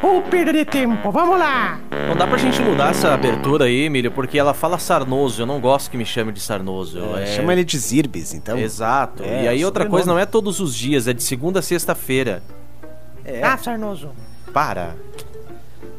[0.00, 1.80] Ou perda de tempo, vamos lá!
[2.08, 5.42] Não dá pra gente mudar essa abertura aí, Emílio, porque ela fala Sarnoso.
[5.42, 7.00] Eu não gosto que me chame de Sarnoso.
[7.16, 8.56] É, Chama ele de Zirbis, então.
[8.56, 9.24] Exato.
[9.24, 12.42] É, e aí outra coisa, não é todos os dias, é de segunda a sexta-feira.
[13.24, 13.42] É.
[13.42, 14.10] Ah, Sarnoso.
[14.52, 14.94] Para.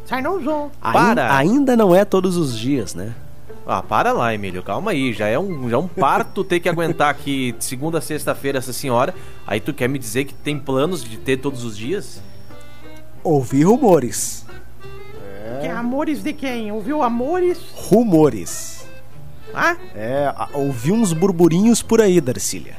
[0.06, 0.72] Sarnoso.
[0.82, 1.36] Ainda, para.
[1.36, 3.14] ainda não é todos os dias, né?
[3.68, 4.64] Ah, para lá, Emílio.
[4.64, 5.14] Calma aí.
[5.14, 8.58] Já é um, já é um parto ter que aguentar aqui de segunda a sexta-feira
[8.58, 9.14] essa senhora.
[9.46, 12.20] Aí tu quer me dizer que tem planos de ter todos os dias?
[13.30, 14.44] Ouvi rumores.
[15.62, 16.72] Que amores de quem?
[16.72, 17.60] Ouviu amores?
[17.76, 18.88] Rumores.
[19.54, 19.76] Ah?
[19.96, 22.78] É, a- ouvi uns burburinhos por aí, Darcília.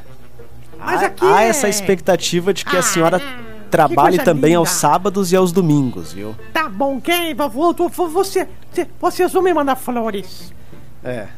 [0.77, 3.27] Mas há, aqui há é- essa expectativa de que a Ah, senhora que
[3.71, 4.59] trabalhe também linda.
[4.59, 6.35] aos sábados e aos domingos, viu?
[6.53, 7.33] Tá bom, quem?
[7.35, 10.53] Você, você- vocês vão me mandar flores.
[11.05, 11.29] É.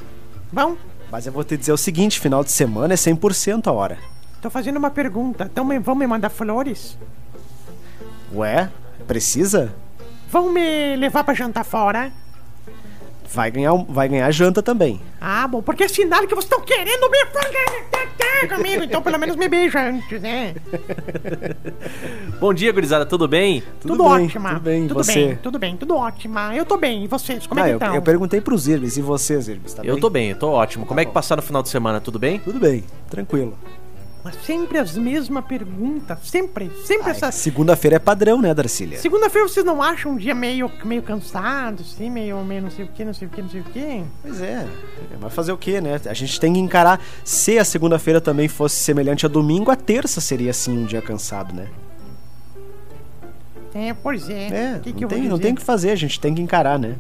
[0.50, 0.74] Bom,
[1.10, 3.98] Mas eu vou te dizer o seguinte, final de semana é 100% a hora.
[4.40, 5.44] tô fazendo uma pergunta.
[5.52, 6.96] Então me, vão me mandar flores?
[8.34, 8.70] Ué?
[9.06, 9.74] Precisa?
[10.30, 12.10] Vão me levar pra jantar fora?
[13.34, 15.00] Vai ganhar, vai ganhar janta também.
[15.20, 17.18] Ah, bom, porque é sinal que vocês estão querendo me
[18.48, 18.82] comigo.
[18.82, 20.54] Então pelo menos me beija antes, né?
[22.40, 23.06] Bom dia, gurizada.
[23.06, 23.62] Tudo bem?
[23.80, 24.48] Tudo Tudo, bem, ótima.
[24.50, 25.14] tudo bem, tudo você?
[25.26, 26.54] bem, tudo bem, tudo ótima.
[26.54, 27.04] Eu tô bem.
[27.04, 27.94] E vocês, como Ah, é que eu, estão?
[27.94, 30.00] eu perguntei pros Irbis, e vocês, Irbis, tá Eu bem?
[30.00, 30.84] tô bem, eu tô ótimo.
[30.84, 32.00] Como é que passaram o final de semana?
[32.00, 32.38] Tudo bem?
[32.40, 33.56] Tudo bem, tranquilo.
[34.24, 36.18] Mas sempre as mesmas perguntas.
[36.22, 38.96] Sempre, sempre Ah, é que Segunda-feira é padrão, né, Darcília?
[38.98, 42.88] Segunda-feira vocês não acham um dia meio, meio cansado, assim, meio, meio não sei o
[42.88, 44.04] que, não sei o que, não sei o que?
[44.22, 44.66] Pois é,
[45.20, 46.00] mas fazer o quê, né?
[46.06, 47.00] A gente tem que encarar.
[47.24, 51.52] Se a segunda-feira também fosse semelhante a domingo, a terça seria assim um dia cansado,
[51.52, 51.66] né?
[53.74, 54.74] É, pois é.
[54.74, 56.32] É, O que, que não, eu tem, não tem o que fazer, a gente tem
[56.34, 56.96] que encarar, né?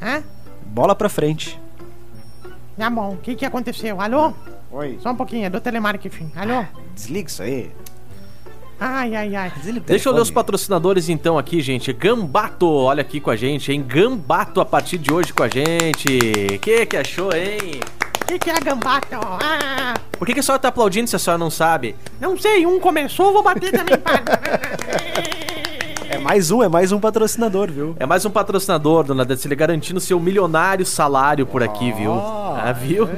[0.00, 0.22] Hã?
[0.64, 1.58] Bola pra frente.
[2.76, 4.00] Tá bom, o que, que aconteceu?
[4.00, 4.32] Alô?
[4.70, 4.98] Oi.
[5.02, 6.32] Só um pouquinho, é do telemarketing.
[6.36, 6.64] Alô?
[6.94, 7.70] Desliga isso aí.
[8.78, 9.52] Ai, ai, ai.
[9.86, 11.92] Deixa eu ler os patrocinadores então aqui, gente.
[11.92, 13.82] Gambato, olha aqui com a gente, hein?
[13.82, 16.58] Gambato a partir de hoje com a gente.
[16.60, 17.80] Que que achou, hein?
[18.20, 19.06] O que, que é gambato?
[19.14, 21.94] Ah, Por que, que a senhora tá aplaudindo se a senhora não sabe?
[22.20, 23.96] não sei, um começou, vou bater também.
[26.08, 27.96] É mais um, é mais um patrocinador, viu?
[27.98, 32.12] É mais um patrocinador, dona Decília, garantindo seu milionário salário por aqui, viu?
[32.12, 33.08] Ah, viu?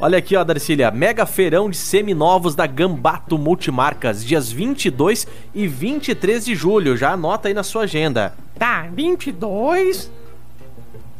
[0.00, 0.90] Olha aqui, ó, Darcília.
[0.90, 6.96] Mega feirão de seminovos da Gambato Multimarcas, dias 22 e 23 de julho.
[6.96, 8.34] Já anota aí na sua agenda.
[8.58, 10.10] tá, 22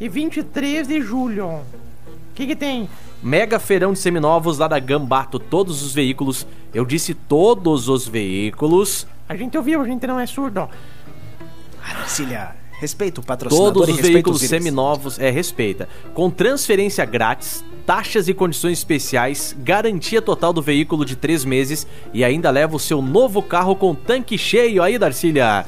[0.00, 1.46] e 23 de julho.
[1.48, 1.64] O
[2.34, 2.88] que, que tem?
[3.22, 5.38] Mega feirão de seminovos lá da Gambato.
[5.38, 10.26] Todos os veículos, eu disse todos os veículos, A gente ouviu, a gente não é
[10.26, 10.68] surdo.
[11.80, 15.88] Darcília, respeita o patrocinador todos os veículos seminovos, é, respeita.
[16.14, 22.24] Com transferência grátis, taxas e condições especiais, garantia total do veículo de três meses e
[22.24, 25.64] ainda leva o seu novo carro com tanque cheio aí, Darcília.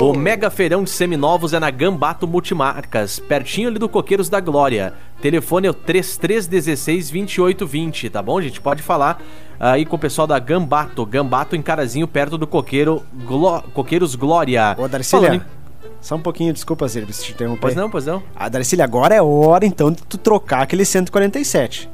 [0.00, 4.94] O mega feirão de seminovos é na Gambato Multimarcas, pertinho ali do Coqueiros da Glória.
[5.20, 5.74] Telefone é o
[6.94, 8.60] 3316-2820, tá bom, gente?
[8.60, 9.22] Pode falar
[9.58, 11.04] aí com o pessoal da Gambato.
[11.06, 14.72] Gambato em Carazinho, perto do Coqueiro Glo- Coqueiros Glória.
[14.72, 15.42] Ô, Falando Darcília, em-
[16.00, 17.60] só um pouquinho, desculpa, Irbis, te interromper.
[17.60, 18.22] Pois não, pois não.
[18.34, 21.90] Ah, Darcília, agora é hora então de tu trocar aquele 147.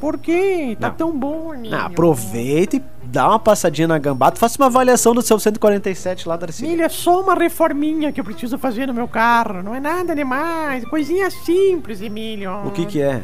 [0.00, 0.78] Por quê?
[0.80, 0.94] Tá Não.
[0.94, 1.76] tão bom, Emílio.
[1.76, 6.38] Ah, aproveita e dá uma passadinha na Gambato, faça uma avaliação do seu 147 lá,
[6.38, 6.70] Darcília.
[6.70, 9.62] Emílio, é só uma reforminha que eu preciso fazer no meu carro.
[9.62, 10.86] Não é nada demais.
[10.86, 12.50] Coisinha simples, Emílio.
[12.66, 13.22] O que que é?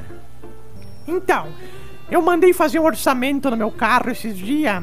[1.09, 1.47] Então,
[2.11, 4.83] eu mandei fazer um orçamento no meu carro esses dias.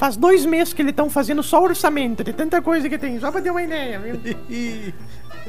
[0.00, 3.30] Faz dois meses que eles estão fazendo só orçamento, de tanta coisa que tem, só
[3.30, 4.18] pra ter uma ideia, viu?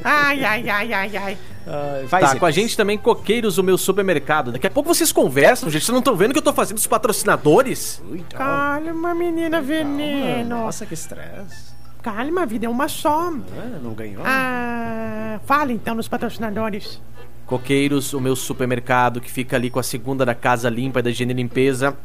[0.03, 1.37] Ai, ai, ai, ai, ai.
[1.67, 4.51] Ah, vai, Tá, com a gente também Coqueiros, o meu supermercado.
[4.51, 5.83] Daqui a pouco vocês conversam, gente.
[5.83, 8.01] Vocês não estão vendo que eu tô fazendo os patrocinadores?
[8.09, 8.37] Ui, tá.
[8.37, 10.49] Calma, menina veneno.
[10.63, 11.71] Nossa, que estresse.
[12.01, 13.29] Calma, a vida é uma só.
[13.29, 14.23] Ah, não ganhou?
[14.25, 17.01] Ah, fala então nos patrocinadores.
[17.45, 21.09] Coqueiros, o meu supermercado que fica ali com a segunda da casa limpa e da
[21.09, 21.97] higiene e limpeza.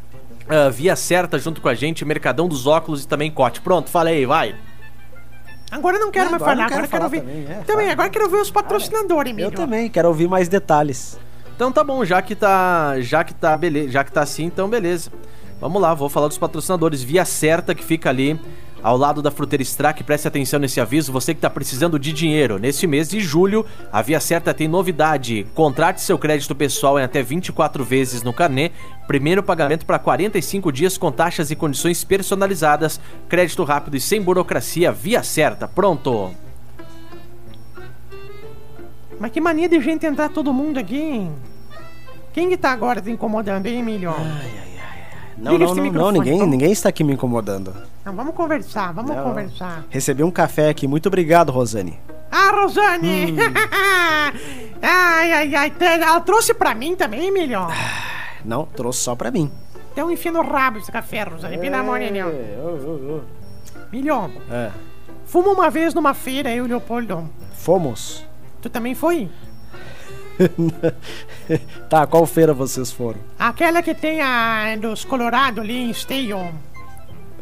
[0.48, 3.60] Ah, via certa junto com a gente, Mercadão dos Óculos e também Cote.
[3.60, 4.54] Pronto, falei, vai.
[5.70, 7.20] Agora eu não quero Não, mais falar, não quero agora quero falar ver.
[7.20, 9.50] também, é, também, agora quero ver os patrocinadores, Eu Emílio.
[9.56, 11.18] também, quero ouvir mais detalhes.
[11.56, 14.68] Então tá bom, já que tá, já que tá, beleza, já que tá assim, então
[14.68, 15.10] beleza.
[15.60, 17.02] Vamos lá, vou falar dos patrocinadores.
[17.02, 18.38] Via Certa que fica ali
[18.86, 22.56] ao lado da Fruteira Strack, preste atenção nesse aviso, você que está precisando de dinheiro.
[22.56, 25.44] Neste mês de julho, a Via Certa tem novidade.
[25.56, 28.70] Contrate seu crédito pessoal em até 24 vezes no carnê.
[29.08, 33.00] Primeiro pagamento para 45 dias com taxas e condições personalizadas.
[33.28, 34.92] Crédito rápido e sem burocracia.
[34.92, 35.66] Via Certa.
[35.66, 36.32] Pronto.
[39.18, 41.32] Mas que mania de gente entrar todo mundo aqui, hein?
[42.32, 44.12] Quem que tá agora te incomodando, hein, Emílio?
[44.12, 44.75] Não, Liga
[45.36, 46.50] não, não, não, microfone, ninguém, vamos.
[46.50, 47.74] ninguém está aqui me incomodando.
[48.04, 49.22] Não, vamos conversar, vamos Não.
[49.22, 49.84] conversar.
[49.90, 51.98] Recebi um café aqui, muito obrigado, Rosane.
[52.30, 53.32] Ah, Rosane!
[53.32, 53.36] Hum.
[54.82, 55.72] ai, ai, ai.
[55.80, 57.60] Ela trouxe pra mim também, Emílio.
[58.44, 59.50] Não, trouxe só pra mim.
[59.92, 61.58] Então enfia no rabo esse café, Rosane.
[61.58, 62.34] Pelo amor de Deus.
[63.92, 64.70] Emílio, É.
[65.24, 67.28] fuma uma vez numa feira, eu e o Leopoldo.
[67.54, 68.24] Fomos.
[68.60, 69.30] Tu também foi?
[71.88, 73.20] Tá, qual feira vocês foram?
[73.38, 76.52] Aquela que tem a dos Colorado ali em Stadium.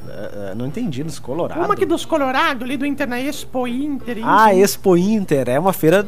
[0.08, 1.64] É, é, não entendi, nos Colorado.
[1.64, 4.18] Uma que dos Colorado ali do Inter na Expo Inter.
[4.22, 5.48] Ah, Expo Inter.
[5.48, 6.06] É uma feira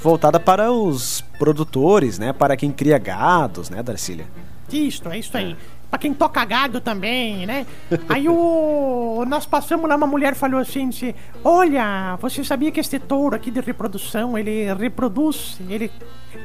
[0.00, 2.32] voltada para os produtores, né?
[2.32, 4.26] Para quem cria gados, né, Darcília?
[4.70, 5.56] Isto, é isso aí.
[5.90, 7.66] Pra quem toca gado também, né?
[8.08, 9.24] Aí o.
[9.26, 13.50] Nós passamos lá, uma mulher falou assim, disse, olha, você sabia que este touro aqui
[13.50, 15.90] de reprodução, ele reproduz, ele,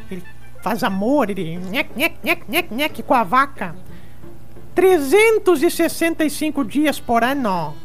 [0.09, 0.23] ele
[0.61, 3.75] faz amor, ele nhec, nhec, nhec, nhec, nhec com a vaca.
[4.73, 7.75] 365 dias por ano.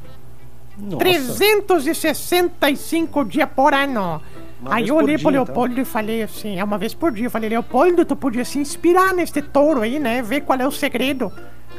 [0.79, 0.99] Nossa.
[0.99, 4.23] 365 dias por ano.
[4.67, 7.27] Aí eu olhei pro dia, Leopoldo e falei assim, é uma vez por dia.
[7.27, 10.21] Eu falei, Leopoldo, tu podia se inspirar neste touro aí, né?
[10.23, 11.33] Ver qual é o segredo.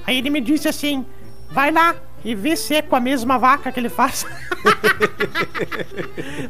[0.05, 1.05] Aí ele me disse assim,
[1.51, 4.25] vai lá e vê se é com a mesma vaca que ele faz.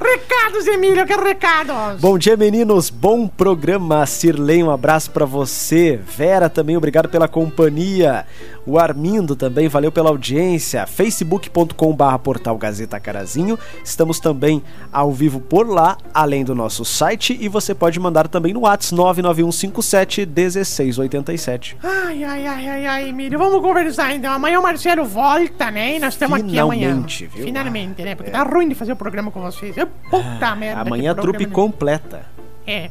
[0.02, 2.00] recados, Emílio, que recados?
[2.02, 2.90] Bom dia, meninos.
[2.90, 4.06] Bom programa.
[4.06, 5.98] Sirlei, um abraço pra você.
[5.98, 8.26] Vera também, obrigado pela companhia.
[8.66, 10.86] O Armindo também, valeu pela audiência.
[10.86, 13.58] facebook.com/barra portal Gazeta Carazinho.
[13.84, 14.62] Estamos também
[14.92, 17.38] ao vivo por lá, além do nosso site.
[17.40, 21.78] E você pode mandar também no WhatsApp 99157 1687.
[21.84, 24.32] Ai, ai, ai, ai, ai, Emílio, vamos conversar então.
[24.32, 25.96] Amanhã o Marcelo volta, né?
[25.96, 26.90] E nós estamos aqui amanhã.
[26.90, 27.46] Finalmente, viu?
[27.46, 28.16] Finalmente, né?
[28.16, 29.76] Porque tá ruim de fazer o programa com vocês.
[29.78, 30.82] Eu, puta merda.
[30.82, 31.54] Amanhã a trupe né?
[31.54, 32.26] completa.
[32.66, 32.90] É.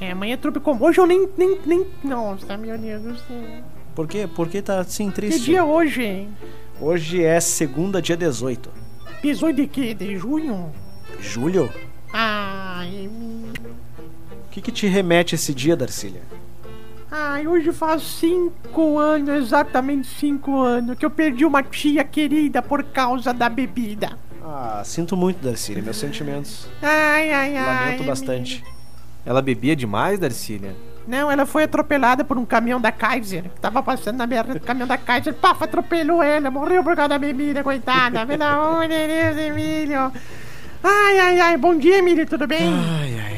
[0.00, 0.76] É, amanhã a trupe com.
[0.82, 1.86] Hoje eu nem, nem, nem.
[2.02, 3.62] Nossa, meu Deus do céu.
[3.94, 4.26] Por quê?
[4.26, 5.44] Por que tá assim Que triste?
[5.44, 6.28] dia é hoje, hein?
[6.80, 8.68] Hoje é segunda, dia 18.
[9.22, 9.94] Pisou de quê?
[9.94, 10.72] De junho?
[11.20, 11.72] Julho?
[12.12, 13.08] Ai.
[13.08, 16.22] O que, que te remete esse dia, Darcília?
[17.10, 22.82] Ai, hoje faz cinco anos, exatamente cinco anos, que eu perdi uma tia querida por
[22.82, 24.18] causa da bebida.
[24.42, 25.82] Ah, sinto muito, Darcília.
[25.82, 26.68] Meus sentimentos.
[26.82, 27.66] Ai, ai, ai.
[27.66, 28.06] Lamento Emílio.
[28.06, 28.64] bastante.
[29.24, 30.74] Ela bebia demais, Darcília?
[31.06, 33.44] Não, ela foi atropelada por um caminhão da Kaiser.
[33.60, 35.34] Tava passando na beira do caminhão da Kaiser.
[35.34, 36.50] Paf, atropelou ela.
[36.50, 38.24] Morreu por causa da bebida, coitada.
[38.24, 40.12] Pelo amor de Deus, Emílio.
[40.82, 41.56] Ai, ai, ai.
[41.56, 42.26] Bom dia, Emílio.
[42.26, 42.68] Tudo bem?
[42.68, 43.33] Ai, ai.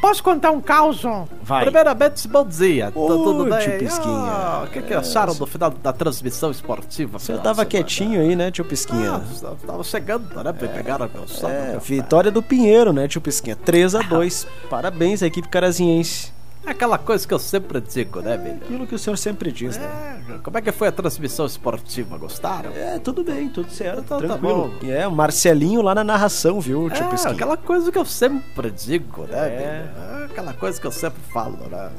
[0.00, 1.02] Posso contar um caos?
[1.42, 1.64] Vai.
[1.64, 2.90] Primeiramente, bom dia.
[2.90, 3.58] Tá Ô, tudo bem?
[3.58, 4.30] tio Pisquinha.
[4.30, 7.18] Ah, o que, que acharam do final da transmissão esportiva?
[7.18, 9.22] Você tava quietinho aí, né, tio Pisquinha?
[9.44, 10.52] Ah, tava chegando, né?
[10.52, 11.52] Pra pegar a meu sono.
[11.52, 13.56] É, vitória do Pinheiro, né, tio Pisquinha?
[13.56, 16.32] 3 a 2 Parabéns à equipe carazinhense.
[16.66, 18.56] É aquela coisa que eu sempre digo, né, velho?
[18.56, 20.20] Aquilo que o senhor sempre diz, né?
[20.28, 22.18] É, como é que foi a transmissão esportiva?
[22.18, 22.70] Gostaram?
[22.72, 24.74] É, tudo bem, tudo certo, Então tá tranquilo.
[24.80, 24.86] bom.
[24.86, 29.22] é, o Marcelinho lá na narração, viu, tio É, aquela coisa que eu sempre digo,
[29.22, 29.88] né, É.
[30.20, 31.90] É aquela coisa que eu sempre falo, né?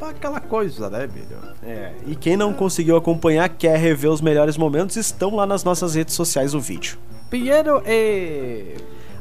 [0.00, 1.38] Aquela coisa, né, velho?
[1.62, 5.94] É, e quem não conseguiu acompanhar, quer rever os melhores momentos, estão lá nas nossas
[5.94, 6.98] redes sociais o vídeo.
[7.30, 8.76] Pinheiro e...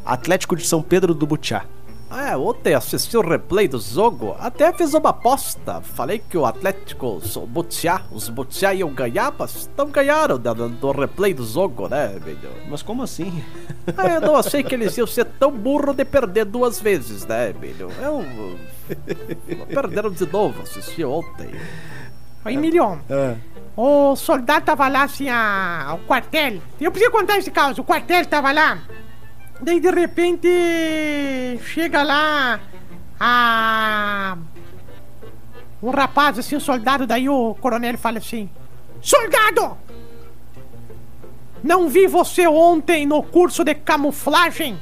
[0.05, 1.63] Atlético de São Pedro do Butiá.
[2.15, 5.81] É, ontem assisti o replay do jogo, até fiz uma aposta.
[5.81, 10.91] Falei que o Atlético, os Butiá, os Butiá iam ganhar, mas não ganharam do, do
[10.91, 12.51] replay do jogo, né, velho?
[12.69, 13.43] Mas como assim?
[13.97, 17.51] Ah, eu não achei que eles iam ser tão burro de perder duas vezes, né,
[17.51, 17.89] velho?
[18.01, 18.57] Eu...
[19.67, 21.49] Perderam de novo, assisti ontem.
[22.45, 23.35] Ô, Emílio, É.
[23.75, 26.59] o soldado tava lá assim, a, o quartel.
[26.79, 27.81] Eu preciso contar esse caso.
[27.81, 28.79] O quartel tava lá.
[29.61, 30.47] Daí de repente
[31.63, 32.59] chega lá
[33.19, 34.37] a.
[35.81, 37.05] Um rapaz, assim, um soldado.
[37.05, 38.49] Daí o coronel fala assim:
[39.01, 39.77] Soldado!
[41.63, 44.77] Não vi você ontem no curso de camuflagem.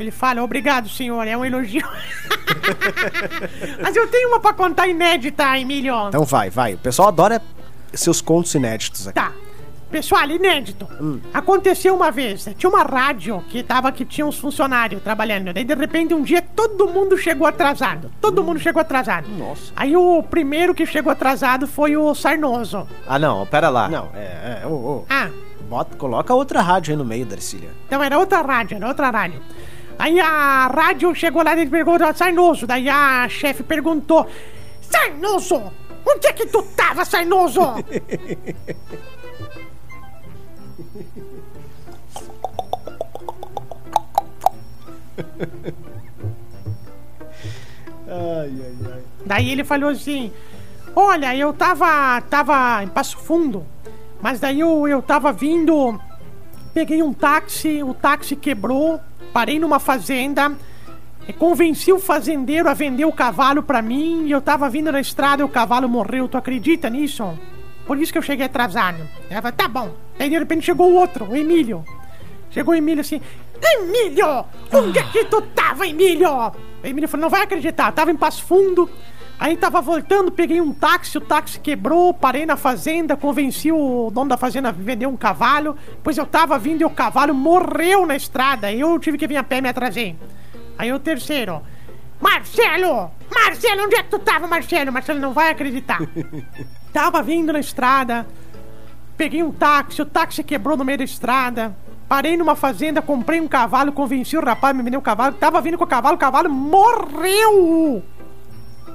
[0.00, 1.86] Ele fala, obrigado, senhor, é um elogio.
[3.82, 6.08] Mas eu tenho uma pra contar inédita, Emílio.
[6.08, 6.74] Então vai, vai.
[6.74, 7.42] O pessoal adora
[7.92, 9.14] seus contos inéditos aqui.
[9.14, 9.32] Tá.
[9.92, 10.88] Pessoal, inédito.
[11.34, 15.52] Aconteceu uma vez, tinha uma rádio que tava que tinha uns funcionários trabalhando.
[15.52, 18.10] Daí de repente um dia todo mundo chegou atrasado.
[18.18, 19.28] Todo mundo chegou atrasado.
[19.28, 19.70] Nossa.
[19.76, 22.88] Aí o primeiro que chegou atrasado foi o Sarnoso.
[23.06, 23.86] Ah, não, pera lá.
[23.86, 25.04] Não, é, é, ô, ô.
[25.10, 25.28] Ah,
[25.68, 27.68] Bota, coloca outra rádio aí no meio, Darcília.
[27.86, 29.42] Então era outra rádio, era outra rádio.
[29.98, 32.66] Aí a rádio chegou lá e perguntou, Sarnoso.
[32.66, 34.26] Daí a chefe perguntou,
[34.80, 35.62] Sarnoso,
[36.06, 37.60] onde é que tu tava, Sarnoso?
[48.08, 49.02] Ai, ai, ai.
[49.24, 50.32] Daí ele falou assim:
[50.94, 53.64] Olha, eu tava, tava em Passo Fundo,
[54.20, 55.98] mas daí eu, eu tava vindo,
[56.74, 59.00] peguei um táxi, o táxi quebrou,
[59.32, 60.52] parei numa fazenda,
[61.38, 65.40] convenci o fazendeiro a vender o cavalo pra mim, e eu tava vindo na estrada
[65.40, 66.28] e o cavalo morreu.
[66.28, 67.24] Tu acredita nisso?
[67.86, 69.08] Por isso que eu cheguei atrasado.
[69.30, 69.94] Ela falou, tá bom.
[70.18, 71.84] Daí de repente chegou o outro, o Emílio.
[72.52, 73.20] Chegou o Emílio assim:
[73.60, 74.44] Emílio!
[74.72, 76.30] Onde é que tu tava, Emílio?
[76.30, 78.88] O Emílio falou: não vai acreditar, tava em Passo Fundo.
[79.40, 84.28] Aí tava voltando, peguei um táxi, o táxi quebrou, parei na fazenda, convenci o dono
[84.28, 85.76] da fazenda a vender um cavalo.
[86.00, 88.70] Pois eu tava vindo e o cavalo morreu na estrada.
[88.70, 90.16] E eu tive que vir a pé me atrasei.
[90.78, 91.60] Aí o terceiro.
[92.20, 93.10] Marcelo!
[93.34, 94.92] Marcelo, onde é que tu tava, Marcelo?
[94.92, 95.98] Marcelo não vai acreditar.
[96.92, 98.24] tava vindo na estrada,
[99.16, 101.76] peguei um táxi, o táxi quebrou no meio da estrada.
[102.12, 105.34] Parei numa fazenda, comprei um cavalo, convenci o rapaz me vender o cavalo.
[105.34, 108.02] Tava vindo com o cavalo, o cavalo morreu!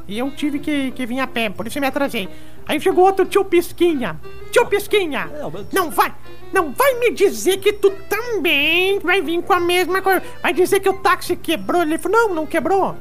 [0.07, 2.29] E eu tive que, que vir a pé, por isso eu me atrasei.
[2.67, 4.21] Aí chegou outro tio Pisquinha.
[4.51, 5.31] Tio Pisquinha!
[5.73, 6.13] Não vai!
[6.53, 10.21] Não vai me dizer que tu também vai vir com a mesma coisa.
[10.43, 11.81] Vai dizer que o táxi quebrou.
[11.81, 12.95] Ele falou, não, não quebrou.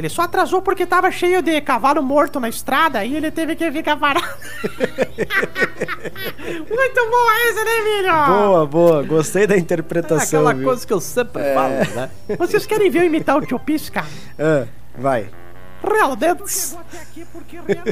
[0.00, 3.70] Ele só atrasou porque tava cheio de cavalo morto na estrada e ele teve que
[3.70, 4.26] ficar parado.
[6.40, 8.26] Muito boa essa, né, filho?
[8.26, 9.02] Boa, boa.
[9.02, 10.40] Gostei da interpretação.
[10.40, 10.64] Aquela viu?
[10.64, 12.08] coisa que eu sempre falo, né?
[12.38, 14.06] Vocês querem ver eu imitar o tio Pisca?
[14.40, 14.66] Ah,
[14.96, 15.28] vai.
[15.84, 16.78] Realmente.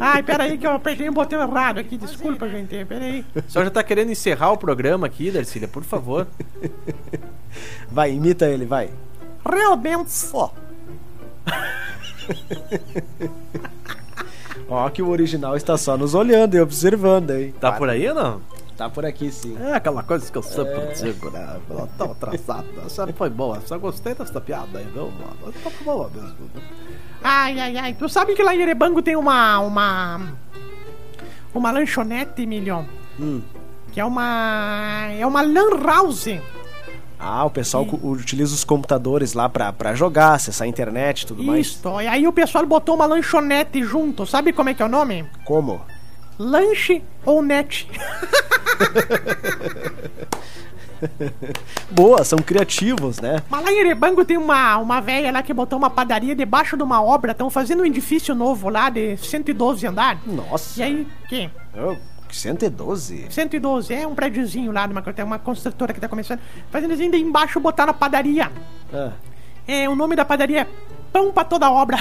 [0.00, 1.98] Ai, peraí que eu apertei um botão errado aqui.
[1.98, 2.86] Desculpa, gente.
[2.86, 3.22] Peraí.
[3.36, 6.26] O senhor já tá querendo encerrar o programa aqui, Darcília, por favor.
[7.90, 8.88] Vai, imita ele, vai.
[9.44, 10.10] Realmente.
[10.32, 10.48] Ó.
[14.68, 17.54] Ó, que o original está só nos olhando e observando, hein?
[17.58, 18.42] Tá por aí ou não?
[18.76, 19.56] Tá por aqui, sim.
[19.60, 21.56] É aquela coisa que eu sempre digo, né?
[21.68, 22.64] Ela tão atrasada.
[22.86, 23.60] Essa foi boa.
[23.66, 25.52] Só gostei dessa piada aí, viu, mano?
[25.64, 26.36] Tá boa mesmo.
[26.54, 26.62] viu?
[27.24, 27.94] Ai, ai, ai.
[27.94, 29.58] Tu sabe que lá em Erebango tem uma.
[29.58, 30.20] Uma.
[31.52, 32.86] Uma lanchonete, milhão.
[33.18, 33.42] Hum.
[33.90, 35.08] Que é uma.
[35.18, 36.28] É uma Lan House.
[37.18, 41.42] Ah, o pessoal utiliza os computadores lá pra, pra jogar, acessar a internet e tudo
[41.42, 41.66] mais.
[41.66, 42.00] Isso.
[42.00, 44.24] E aí o pessoal botou uma lanchonete junto.
[44.24, 45.26] Sabe como é que é o nome?
[45.44, 45.80] Como?
[46.38, 47.88] Lanche ou net.
[51.90, 53.42] Boa, são criativos, né?
[53.48, 56.82] Mas lá em Erebango tem uma, uma velha lá que botou uma padaria debaixo de
[56.82, 57.32] uma obra.
[57.32, 60.20] Estão fazendo um edifício novo lá de 112 andares.
[60.26, 60.80] Nossa.
[60.80, 61.50] E aí, que?
[61.76, 61.96] Oh,
[62.30, 63.26] 112?
[63.30, 66.40] 112, é um prédiozinho lá, numa, tem uma construtora que tá começando.
[66.70, 68.50] Fazendo assim, daí embaixo botaram a padaria.
[68.92, 69.12] Ah,
[69.66, 70.66] É, o nome da padaria é
[71.12, 71.96] Pão pra toda obra.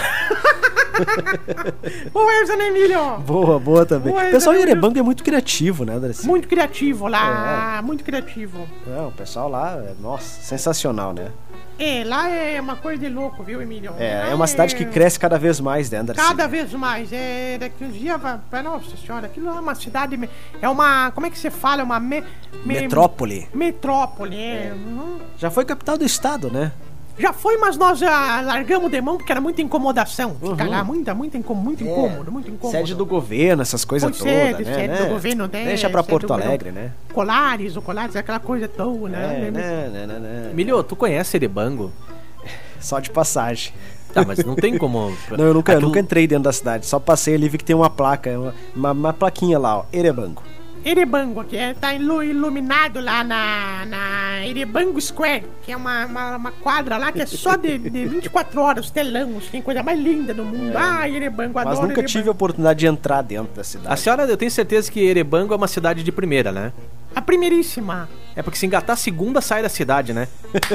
[2.13, 3.17] Ô, Erza, né, Emílio?
[3.19, 4.13] boa, boa também.
[4.13, 6.25] Ué, o pessoal em meu Erebango é muito criativo, né, Darcy?
[6.25, 8.67] Muito criativo lá, muito criativo.
[8.85, 11.31] Não, o pessoal lá, é, nossa, sensacional, né?
[11.79, 13.93] É, lá é uma coisa de louco, viu, Emílio?
[13.99, 16.21] É, Lá é uma cidade que cresce cada vez mais, né, Darcy?
[16.21, 17.11] Cada vez mais.
[17.13, 18.63] É, daqui uns dias vai.
[18.63, 20.17] Nossa senhora, aquilo é uma cidade.
[20.61, 21.11] É uma.
[21.11, 21.81] Como é que você fala?
[21.81, 21.99] É uma.
[21.99, 22.21] Me,
[22.65, 23.47] me- Metrópole.
[23.53, 24.73] Metrópole, é.
[24.73, 25.19] uhum.
[25.37, 26.71] Já foi capital do estado, né?
[27.19, 30.35] Já foi, mas nós já largamos de mão porque era muita incomodação.
[30.35, 30.69] Ficar Uhum.
[30.69, 32.77] lá, muita, muita incô- muito incômodo, muito incômodo.
[32.77, 34.75] Sede do governo, essas coisas Pois todas, sede, né?
[34.75, 34.97] sede né?
[34.97, 35.63] do governo, né?
[35.65, 36.31] Deixa pra Sede Porto.
[36.33, 36.91] Alegre, né?
[37.13, 39.47] Colares, o Colares, aquela coisa toda, né?
[39.47, 40.49] É, né, né, né, né.
[40.51, 41.91] Emilio, tu conhece Erebango?
[42.79, 43.73] Só de passagem.
[44.13, 45.11] Tá, mas não tem como.
[45.37, 46.85] Não, eu nunca, eu Aquilo- nunca entrei dentro da cidade.
[46.85, 49.85] Só passei ali e vi que tem uma placa, uma, uma, uma plaquinha lá, ó,
[49.91, 50.41] Erebango.
[50.87, 56.35] Erebango, que é, tá ilu- iluminado lá na, na Erebango Square, que é uma, uma,
[56.37, 60.33] uma quadra lá que é só de, de 24 horas, telão, tem coisa mais linda
[60.33, 60.73] do mundo.
[60.77, 61.79] Ah, Erebango, adoro É.
[61.79, 62.07] Mas nunca Erebango.
[62.07, 63.99] tive a oportunidade de entrar dentro da A cidade.
[63.99, 66.71] senhora, eu tenho certeza que Erebango é uma cidade de primeira, né?
[67.15, 68.07] A primeiríssima.
[68.35, 70.27] É porque se engatar a segunda, sai da cidade, né?
[70.53, 70.73] A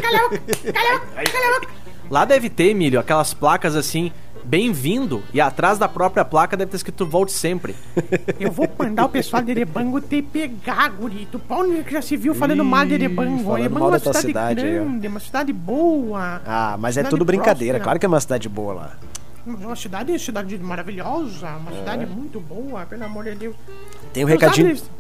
[1.21, 1.73] a cala a boca.
[2.11, 4.13] Lá deve ter, Emílio, aquelas placas assim,
[4.45, 7.75] bem-vindo, e atrás da própria placa deve ter escrito volte sempre.
[8.39, 11.39] Eu vou mandar o pessoal de Erebango te pegar, gurito.
[11.39, 13.57] Pra onde que já se viu falando Ih, mal de Erebango?
[13.57, 16.43] Erebango é uma cidade, cidade aí, grande, uma cidade boa.
[16.47, 17.75] Ah, mas é tudo brincadeira.
[17.79, 17.85] próspera.
[17.85, 18.93] Claro que é uma cidade boa lá.
[19.47, 21.79] Uma cidade, cidade maravilhosa, uma É.
[21.79, 23.57] cidade muito boa, pelo amor de Deus.
[24.13, 24.77] Tem um recadinho.
[24.77, 24.91] sabe-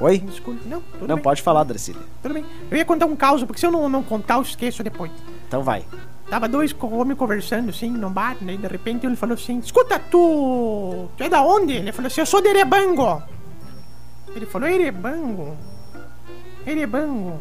[0.00, 0.18] Oi?
[0.18, 2.00] Desculpe, não, Não, bem, pode falar, Dracília.
[2.22, 2.44] tudo bem.
[2.70, 5.12] Eu ia contar um caos, porque se eu não, não contar, eu esqueço depois.
[5.52, 5.84] Então vai.
[6.30, 8.54] Tava dois homens conversando assim no bar, né?
[8.54, 11.10] E de repente ele falou assim: Escuta, tu.
[11.14, 11.74] Tu é da onde?
[11.74, 13.22] Ele falou assim: Eu sou de Erebango.
[14.34, 15.54] Ele falou: Erebango?
[16.66, 17.38] Erebango.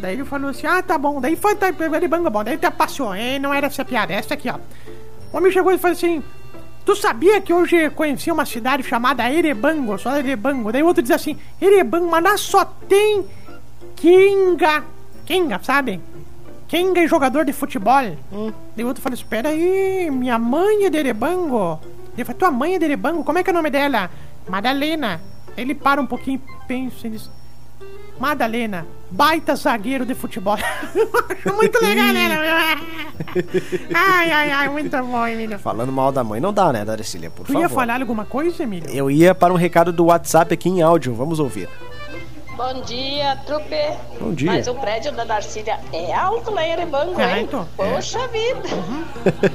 [0.00, 1.20] Daí ele falou assim, ah, tá bom.
[1.20, 2.42] Daí foi, tá, Erebango, bom.
[2.42, 3.14] Daí até passou.
[3.14, 4.56] E não era essa piada, essa aqui, ó.
[5.30, 6.22] O homem chegou e falou assim,
[6.82, 10.72] tu sabia que hoje conheci uma cidade chamada Erebango, só Erebango.
[10.72, 13.22] Daí o outro diz assim, Erebango, mas lá só tem
[13.96, 14.82] Kinga.
[15.26, 16.00] Kinga, sabe?
[16.72, 18.02] Kinga é jogador de futebol.
[18.32, 18.50] Hum.
[18.74, 21.78] Daí o outro falou, espera aí, minha mãe é de Erebango.
[22.14, 23.22] Ele falou, tua mãe é de Erebango?
[23.22, 24.10] Como é que é o nome dela?
[24.48, 25.20] Madalena.
[25.54, 27.30] Ele para um pouquinho, pensa e diz,
[28.18, 30.56] Madalena, baita zagueiro de futebol.
[31.54, 32.40] muito legal, né?
[33.94, 35.58] ai, ai, ai, muito bom, Emílio.
[35.58, 37.60] Falando mal da mãe não dá, né, Darcília, por tu favor.
[37.60, 38.88] ia falar alguma coisa, Emílio?
[38.88, 41.68] Eu ia para um recado do WhatsApp aqui em áudio, vamos ouvir.
[42.56, 43.76] Bom dia, trupe.
[44.20, 44.52] Bom dia.
[44.52, 47.48] Mas o prédio da Darcília é alto lá em Erebango, É hein?
[47.52, 47.68] alto?
[47.76, 48.62] Poxa vida.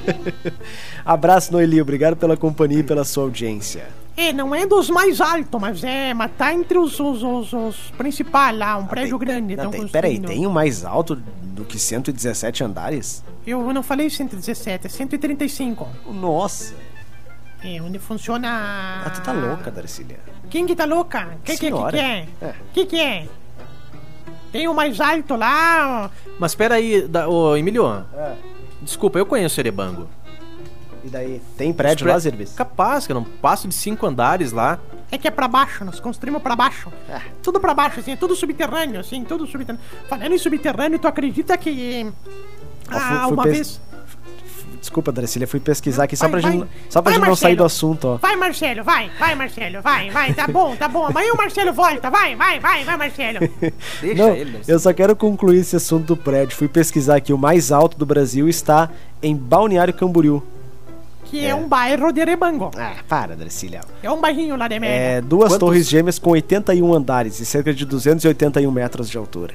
[1.05, 3.87] Abraço, Noeli, obrigado pela companhia e pela sua audiência.
[4.15, 7.75] É, não é dos mais altos, mas é, mas tá entre os, os, os, os
[7.97, 9.55] principais lá, um prédio Tem- grande.
[9.55, 13.23] Não, tem, peraí, tem um mais alto do que 117 andares?
[13.45, 15.87] Eu não falei 117, é 135.
[16.07, 16.73] Nossa,
[17.63, 19.03] É, onde funciona.
[19.05, 20.19] ah, tu tá louca, Darcília.
[20.49, 21.29] Quem que tá louca?
[21.43, 22.27] Que que, que, que é?
[22.41, 22.53] É.
[22.73, 23.27] Que que é?
[24.51, 26.09] Tem o mais alto lá.
[26.39, 27.85] Mas pera aí, da, ô, Emílio.
[28.15, 28.33] É.
[28.81, 30.07] Desculpa, eu conheço Erebango.
[31.03, 32.53] E daí, tem prédio Os lá, Zerbis?
[32.53, 34.79] Capaz, que eu não passo de cinco andares lá.
[35.11, 36.91] É que é pra baixo, nós construímos pra baixo.
[37.09, 37.21] É.
[37.41, 39.81] Tudo pra baixo, assim, é tudo subterrâneo, assim, tudo subterrâneo.
[40.09, 42.05] Falando em subterrâneo, tu acredita que.
[42.89, 43.81] Ó, fui- Ah, fui uma pes- vez.
[44.79, 46.59] Desculpa, Darcília, fui pesquisar aqui só Vai, pra vai.
[46.59, 48.17] gente, só pra Vai, gente não sair do assunto, ó.
[48.17, 51.05] Vai, Marcelo, vai, vai, Marcelo, vai, vai, tá bom, tá bom.
[51.07, 53.39] Amanhã o Marcelo volta, vai, vai, vai, vai, Marcelo.
[54.01, 54.59] Deixa Não, ele.
[54.67, 56.55] eu só quero concluir esse assunto do prédio.
[56.55, 58.89] Fui pesquisar aqui, o mais alto do Brasil está
[59.21, 60.41] em Balneário Camboriú.
[61.25, 62.71] Que é, um bairro de Rebango.
[62.77, 63.81] Ah, para, Darcília.
[64.01, 64.95] É um bairrinho lá de merda.
[64.95, 69.53] É duas Quantos- torres gêmeas com 81 andares e cerca de 281 metros de altura.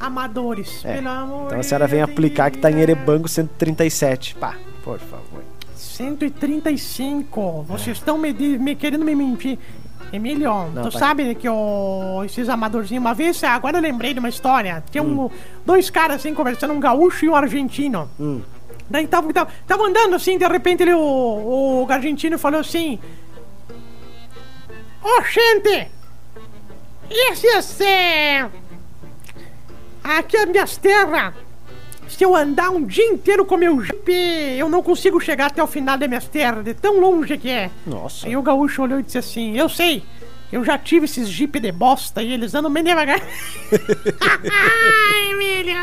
[0.00, 0.94] Amadores, É.
[0.94, 2.80] pelo amor Então a senhora vem aplicar que tá em.
[2.80, 4.34] Erebango 137.
[4.34, 5.44] Pá, por favor.
[5.76, 7.64] 135.
[7.68, 9.58] Vocês estão me, me querendo me mentir.
[10.12, 10.98] Emílio, Não, tu tá.
[10.98, 14.82] sabe que o, esses amadorzinhos, uma vez, agora eu lembrei de uma história.
[14.90, 15.30] Tinha um,
[15.64, 18.10] dois caras assim conversando, um gaúcho e um argentino.
[18.18, 18.40] Hum.
[18.88, 22.98] Daí estavam tava, tava andando assim, de repente ele, o, o argentino falou assim:
[25.02, 25.88] Ô gente,
[27.08, 27.80] esses.
[27.80, 28.48] É,
[30.18, 31.34] aqui é minhas terras.
[32.08, 34.10] Se eu andar um dia inteiro com meu jeep,
[34.58, 37.70] eu não consigo chegar até o final das minhas terras, de tão longe que é.
[37.86, 38.26] Nossa.
[38.26, 40.02] Aí o gaúcho olhou e disse assim: Eu sei,
[40.52, 43.20] eu já tive esses jeep de bosta e eles andam bem devagar.
[44.50, 45.76] Ai, Emílio!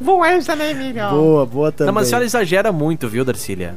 [0.00, 1.08] Boa essa, né, Emílio?
[1.10, 1.86] Boa, boa também.
[1.86, 3.76] Não, mas a senhora exagera muito, viu, Darcília?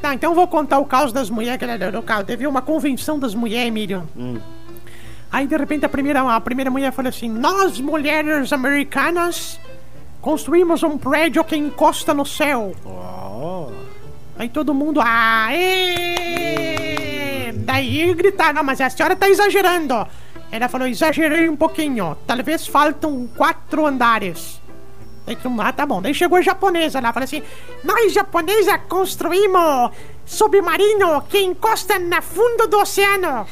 [0.00, 2.22] Tá, então eu vou contar o caos das mulheres que era do carro.
[2.22, 4.08] Teve uma convenção das mulheres, Emílio.
[5.30, 9.60] Aí de repente a primeira, a primeira mulher falou assim: Nós, mulheres americanas,
[10.20, 12.72] construímos um prédio que encosta no céu.
[12.84, 13.68] Ó,
[14.38, 15.98] Aí todo mundo, aê!
[17.52, 20.06] Daí gritaram, não, mas a senhora tá exagerando.
[20.50, 22.16] Ela falou, exagerei um pouquinho.
[22.24, 24.62] Talvez faltam quatro andares.
[25.26, 26.00] Daí todo mundo, ah, tá bom.
[26.00, 27.42] Daí chegou a japonesa lá, falou assim,
[27.82, 29.90] nós japonesa construímos
[30.24, 33.44] submarino que encosta no fundo do oceano.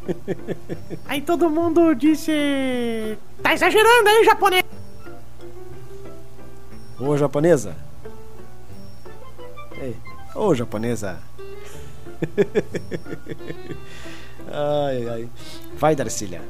[1.06, 4.64] Aí todo mundo disse, tá exagerando, hein, japonês?
[6.98, 7.76] Ô, japonesa.
[9.80, 9.96] Ei.
[10.34, 11.18] Ô, japonesa.
[14.48, 15.28] ai, ai.
[15.76, 16.42] Vai, Darcília.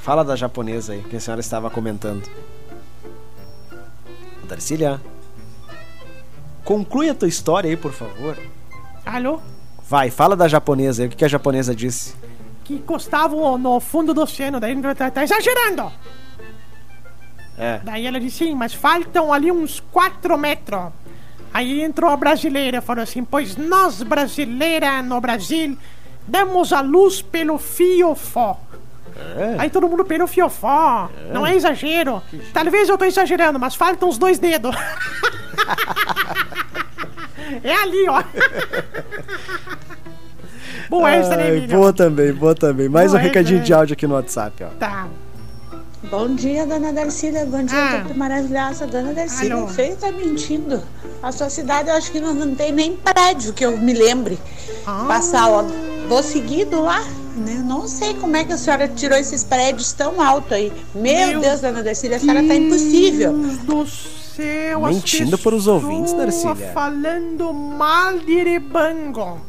[0.00, 2.28] Fala da japonesa aí, que a senhora estava comentando.
[4.48, 5.00] Darcília.
[6.64, 8.38] Conclui a tua história aí, por favor.
[9.04, 9.40] Alô?
[9.88, 11.08] Vai, fala da japonesa aí.
[11.08, 12.14] O que a japonesa disse?
[12.68, 15.90] Que encostavam no fundo do oceano, daí tá, tá exagerando.
[17.56, 17.80] É.
[17.82, 20.92] Daí ela disse, sim, mas faltam ali uns 4 metros.
[21.50, 25.78] Aí entrou a brasileira e falou assim, pois nós, brasileira, no Brasil,
[26.26, 28.60] damos a luz pelo fiofó.
[29.16, 29.56] É.
[29.60, 31.08] Aí todo mundo pelo fiofó.
[31.32, 32.22] Não é exagero.
[32.52, 34.76] Talvez eu tô exagerando, mas faltam os dois dedos.
[37.64, 38.22] é ali, ó.
[40.90, 41.76] Boa essa, né, Ai, Emílio?
[41.76, 42.88] boa também, boa também.
[42.88, 43.64] Mais um Boa essa, recadinho né?
[43.64, 44.68] de áudio aqui no WhatsApp, ó.
[44.78, 45.06] Tá.
[46.10, 47.44] Bom dia, dona Darcília.
[47.44, 48.00] Bom dia, Ah.
[48.00, 48.86] trupe maravilhosa.
[48.86, 49.64] Dona Darcília, Alô.
[49.64, 50.80] o feio tá mentindo.
[51.22, 54.38] A sua cidade, eu acho que não, não tem nem prédio que eu me lembre.
[54.86, 55.04] Ah.
[55.08, 55.62] Passar ó,
[56.08, 57.00] do seguido lá.
[57.36, 57.56] né?
[57.58, 60.72] Eu não sei como é que a senhora tirou esses prédios tão altos aí.
[60.94, 63.32] Meu, Meu Deus, dona Darcília, a senhora tá impossível.
[63.32, 66.72] Deus do céu, Mentindo pros ouvintes, pessoas Darcília.
[66.72, 69.40] falando mal de Erebango.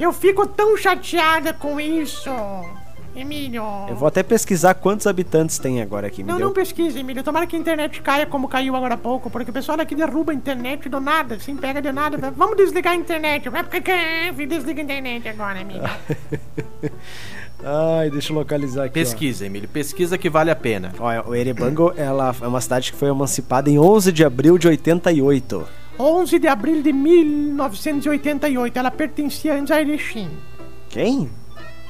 [0.00, 2.30] Eu fico tão chateada com isso.
[3.14, 3.62] Emílio.
[3.88, 6.46] Eu vou até pesquisar quantos habitantes tem agora aqui, Não, deu?
[6.46, 7.22] não pesquise, Emílio.
[7.22, 10.32] Tomara que a internet caia como caiu agora há pouco, porque o pessoal daqui derruba
[10.32, 12.30] a internet do nada, assim, pega de nada.
[12.36, 13.48] Vamos desligar a internet.
[13.48, 13.92] Vai porque
[14.46, 15.82] desliga a internet agora, Emílio.
[17.62, 18.98] Ai, deixa eu localizar aqui.
[18.98, 19.02] ó.
[19.02, 19.68] Pesquisa, Emílio.
[19.68, 20.92] Pesquisa que vale a pena.
[20.98, 24.66] Olha, o Erebango ela é uma cidade que foi emancipada em 11 de abril de
[24.68, 25.79] 88.
[26.00, 28.78] 11 de abril de 1988.
[28.78, 30.30] Ela pertencia antes a Erechim.
[30.88, 31.30] Quem?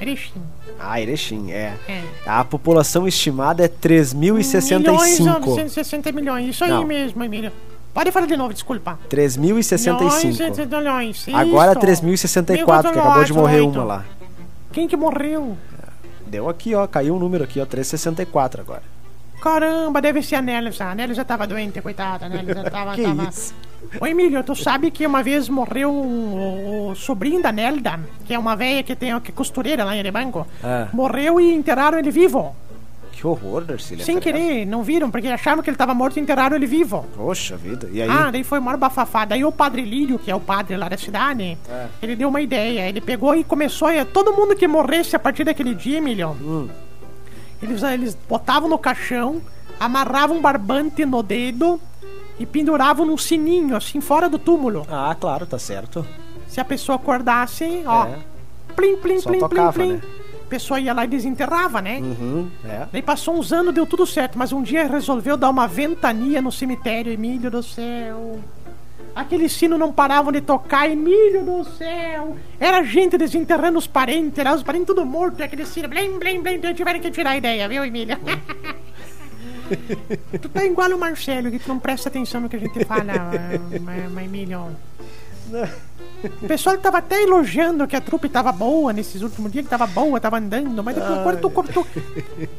[0.01, 0.43] Erechim.
[0.79, 1.75] Ah, Erechim, é.
[1.87, 2.03] É.
[2.27, 3.71] A população estimada é
[4.15, 4.83] Milhões, 3.065.
[4.83, 6.49] 960 milhões.
[6.49, 6.85] Isso aí Não.
[6.87, 7.53] mesmo, Emílio.
[7.93, 8.99] Pode falar de novo, desculpa.
[9.09, 10.69] 3.065.
[10.69, 11.27] milhões.
[11.35, 11.81] Agora isso.
[11.81, 13.77] 3.064, que acabou de morrer 1808.
[13.79, 14.05] uma lá.
[14.73, 15.57] Quem que morreu?
[16.27, 16.87] Deu aqui, ó.
[16.87, 17.67] Caiu um número aqui, ó.
[17.67, 18.83] 364 agora.
[19.43, 20.85] Caramba, deve ser a Nelsa.
[20.85, 22.27] A Nelsa tava doente, coitada.
[22.27, 22.95] A Nelsa tava.
[22.97, 23.29] Que tava...
[23.29, 23.55] isso?
[24.01, 28.39] Ô Emílio, tu sabe que uma vez morreu o, o sobrinho da Nelda, que é
[28.39, 30.47] uma velha que tem que é costureira lá em Erebanco.
[30.63, 30.89] Ah.
[30.93, 32.55] Morreu e enterraram ele vivo.
[33.13, 34.03] Que horror, Darcília.
[34.05, 37.05] Sem querer, não viram, porque acharam que ele tava morto e enterraram ele vivo.
[37.15, 37.89] Poxa vida.
[37.93, 38.09] E aí?
[38.09, 39.27] Ah, daí foi o maior bafafá.
[39.27, 41.87] Daí o padre Lírio, que é o padre lá da cidade, É.
[42.03, 42.89] ele deu uma ideia.
[42.89, 44.05] Ele pegou e começou a.
[44.07, 46.69] Todo mundo que morresse a partir daquele dia, Emílio, Hum.
[47.63, 49.43] eles, eles botavam no caixão,
[49.79, 51.79] amarravam um barbante no dedo
[52.41, 54.87] e penduravam num sininho, assim, fora do túmulo.
[54.91, 56.05] Ah, claro, tá certo.
[56.49, 58.19] Se a pessoa acordasse, ó, É.
[58.75, 59.93] plim, plim, Só plim, tocava, plim, plim.
[59.97, 60.03] né?
[60.47, 61.99] A pessoa ia lá e desenterrava, né?
[62.01, 62.89] Uhum, é.
[62.91, 66.51] Daí passou uns anos, deu tudo certo, mas um dia resolveu dar uma ventania no
[66.51, 68.41] cemitério, Emílio do céu.
[69.15, 72.37] Aqueles sinos não paravam de tocar, Emílio do céu.
[72.59, 76.41] Era gente desenterrando os parentes, era os parentes tudo morto, e aquele sino, blém, blém,
[76.41, 78.17] blém, então tiveram que tirar a ideia, viu, Emílio?
[80.41, 83.13] tu tá igual o Marcelo, que tu não presta atenção no que a gente fala,
[83.81, 84.77] mas, Emílio.
[86.43, 89.87] O pessoal tava até elogiando que a trupe tava boa nesses últimos dias, que tava
[89.87, 91.87] boa, tava andando, mas depois agora tu cortou.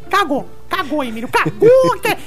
[0.09, 1.69] Cagou, cagou, Emílio, cagou,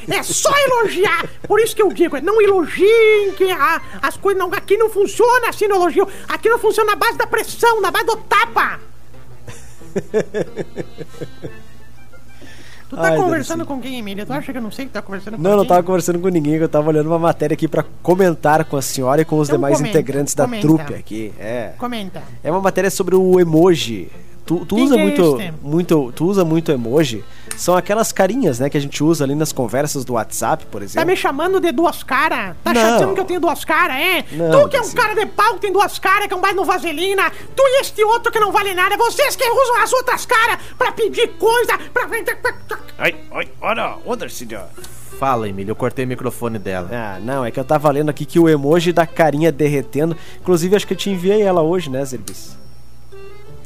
[0.09, 1.29] é só elogiar.
[1.49, 4.49] Por isso que eu digo, não elogiem, que a- as coisas não.
[4.55, 6.09] Aqui não funciona assim no elogio.
[6.29, 8.81] Aqui não funciona na base da pressão, na base do tapa.
[12.95, 14.25] Tu tá Ai, conversando com quem, Emília?
[14.25, 15.69] Tu acha que eu não sei que tá conversando com Não, não quem?
[15.69, 19.23] tava conversando com ninguém, eu tava olhando uma matéria aqui pra comentar com a senhora
[19.23, 20.63] e com os Então demais comenta, integrantes da comenta.
[20.67, 21.33] trupe aqui.
[21.39, 21.73] É.
[21.77, 22.23] Comenta.
[22.43, 24.11] É uma matéria sobre o emoji.
[24.47, 27.25] Tu, tu usa muito, muito, tu usa muito emoji.
[27.57, 30.85] São aquelas carinhas, né, que a gente usa ali nas conversas do WhatsApp, por Tá
[30.85, 31.07] exemplo.
[31.09, 32.55] me chamando de duas caras?
[32.63, 32.81] Tá Não.
[32.81, 34.25] chateando que eu tenho duas caras, é?
[34.33, 36.41] Não, tu que é um cara de pau que tem duas caras, que é um
[36.41, 37.31] mais no vaselina.
[37.31, 38.97] Tu e este outro que não vale nada.
[38.99, 42.07] Vocês que usam as outras caras pra pedir coisa, pra...
[42.99, 44.65] Ai, ai, olha, olha, senhor.
[45.19, 45.71] Fala, Emílio.
[45.71, 46.89] Eu cortei o microfone dela.
[46.93, 50.17] Ah, não, é que eu tava lendo aqui que o emoji da carinha derretendo.
[50.41, 52.59] Inclusive, acho que eu te enviei ela hoje, né, Zerbis?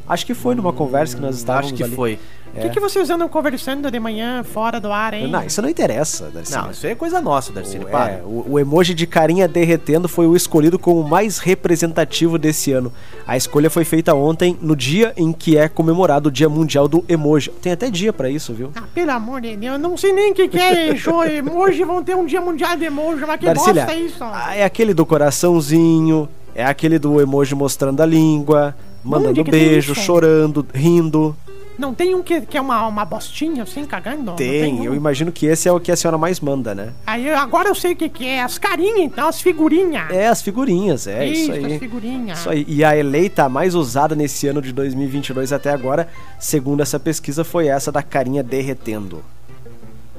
[0.08, 1.94] Acho que foi numa conversa que nós estávamos Acho que ali.
[1.94, 2.18] foi.
[2.56, 5.28] O que, que vocês andam conversando de manhã fora do ar, hein?
[5.28, 6.52] Não, isso não interessa, Darcy.
[6.52, 7.86] Não, isso aí é coisa nossa, Darcílio.
[7.86, 8.12] O, Para.
[8.12, 12.72] é, o, o emoji de carinha derretendo foi o escolhido como o mais representativo desse
[12.72, 12.92] ano.
[13.26, 17.04] A escolha foi feita ontem, no dia em que é comemorado o Dia Mundial do
[17.08, 17.50] Emoji.
[17.62, 18.72] Tem até dia pra isso, viu?
[18.74, 21.22] Ah, pelo amor de Deus, eu não sei nem o que, que é show.
[21.28, 24.24] Emoji vão ter um dia mundial de emoji, mas que Darcília, bosta é isso?
[24.54, 28.74] é aquele do coraçãozinho, é aquele do emoji mostrando a língua,
[29.08, 30.02] mandando tem beijo, isso?
[30.02, 31.36] chorando, rindo.
[31.78, 34.24] Não tem um que, que é uma, uma bostinha assim, cagando?
[34.24, 34.84] Não Tem, um?
[34.84, 36.92] eu imagino que esse é o que a senhora mais manda, né?
[37.06, 38.42] Aí agora eu sei o que, que é.
[38.42, 40.10] As carinhas, então, as figurinhas.
[40.10, 41.78] É, as figurinhas, é isso, as aí.
[41.78, 42.40] figurinhas.
[42.40, 42.64] Isso aí.
[42.66, 47.68] E a eleita mais usada nesse ano de 2022 até agora, segundo essa pesquisa, foi
[47.68, 49.22] essa da carinha derretendo.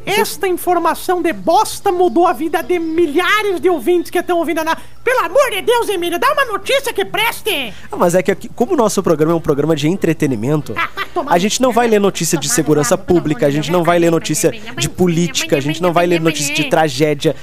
[0.05, 4.63] Esta informação de bosta mudou a vida de milhares de ouvintes que estão ouvindo.
[4.63, 4.75] Na...
[5.03, 7.73] Pelo amor de Deus, Emílio, dá uma notícia que preste!
[7.91, 10.89] Ah, mas é que aqui, como o nosso programa é um programa de entretenimento, Ah,
[11.27, 14.51] a gente não vai ler notícia de segurança pública, a gente não vai ler notícia
[14.77, 17.35] de política, a gente não vai ler notícia de tragédia.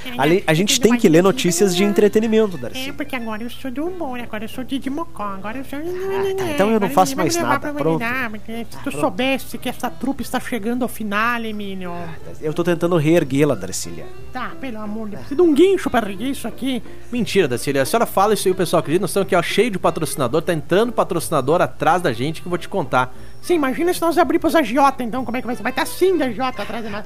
[0.47, 2.93] A gente tem que ler notícias de entretenimento, É, Darcy.
[2.93, 5.79] porque agora eu sou do humor, agora eu sou de Mocó, agora eu sou...
[5.81, 8.05] tá, então eu não faço mais nada, pronto.
[8.71, 11.93] Se tu soubesse que essa trupe está chegando ao final, Emílio...
[12.47, 14.07] Eu tô tentando reerguê-la, Darcília.
[14.33, 16.81] Tá, pelo amor de Deus, precisa de um guincho pra erguer isso aqui.
[17.11, 17.83] Mentira, Darcília.
[17.83, 19.01] A senhora fala isso aí, o pessoal acredita.
[19.01, 20.41] Nós estamos aqui, ó, cheio de patrocinador.
[20.43, 23.13] Tá entrando patrocinador atrás da gente que eu vou te contar.
[23.47, 25.63] Sim, imagina se nós abrir pros agiota, então como é que vai ser?
[25.63, 27.05] Vai estar assim de agiota atrás de nós.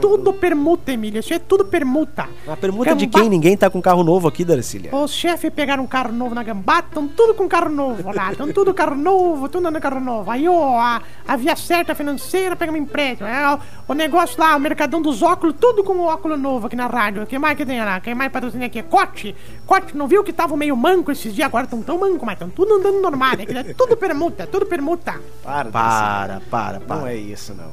[0.00, 2.28] Tudo permuta, Emília, isso é tudo permuta.
[2.48, 3.28] A permuta de quem?
[3.28, 4.92] Ninguém tá com carro novo aqui, Darcília.
[4.92, 8.52] Os chefes pegaram um carro novo na gambata, estão tudo com carro novo lá, estão
[8.52, 10.28] tudo carro novo, tudo andando carro novo.
[10.28, 13.28] Aí ó, a, a via certa financeira pega um empréstimo.
[13.28, 16.76] É, o, o negócio lá, o mercadão dos óculos, tudo com o óculos novo aqui
[16.76, 17.22] na rádio.
[17.22, 17.98] O que mais que tem lá?
[17.98, 18.82] Quem mais patrocina aqui?
[18.82, 19.34] Cote.
[19.66, 21.46] Cote, não viu que tava meio manco esses dias?
[21.46, 23.32] Agora estão tão manco, mas estão tudo andando normal.
[23.38, 25.14] É, que é tudo permuta, tudo permuta.
[25.42, 25.70] Para.
[25.70, 27.00] Para, para, para.
[27.00, 27.72] Não é isso, não.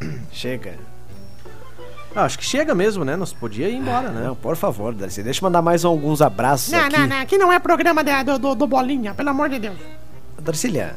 [0.32, 0.78] Chega.
[2.16, 3.14] Ah, acho que chega mesmo, né?
[3.14, 4.22] Nós podia ir embora, né?
[4.24, 5.22] Não, por favor, Darcy.
[5.22, 6.98] Deixa eu mandar mais alguns abraços Não, aqui.
[6.98, 9.76] não, não, aqui não é programa de- do, do, do Bolinha, pelo amor de Deus.
[10.40, 10.96] Darcília,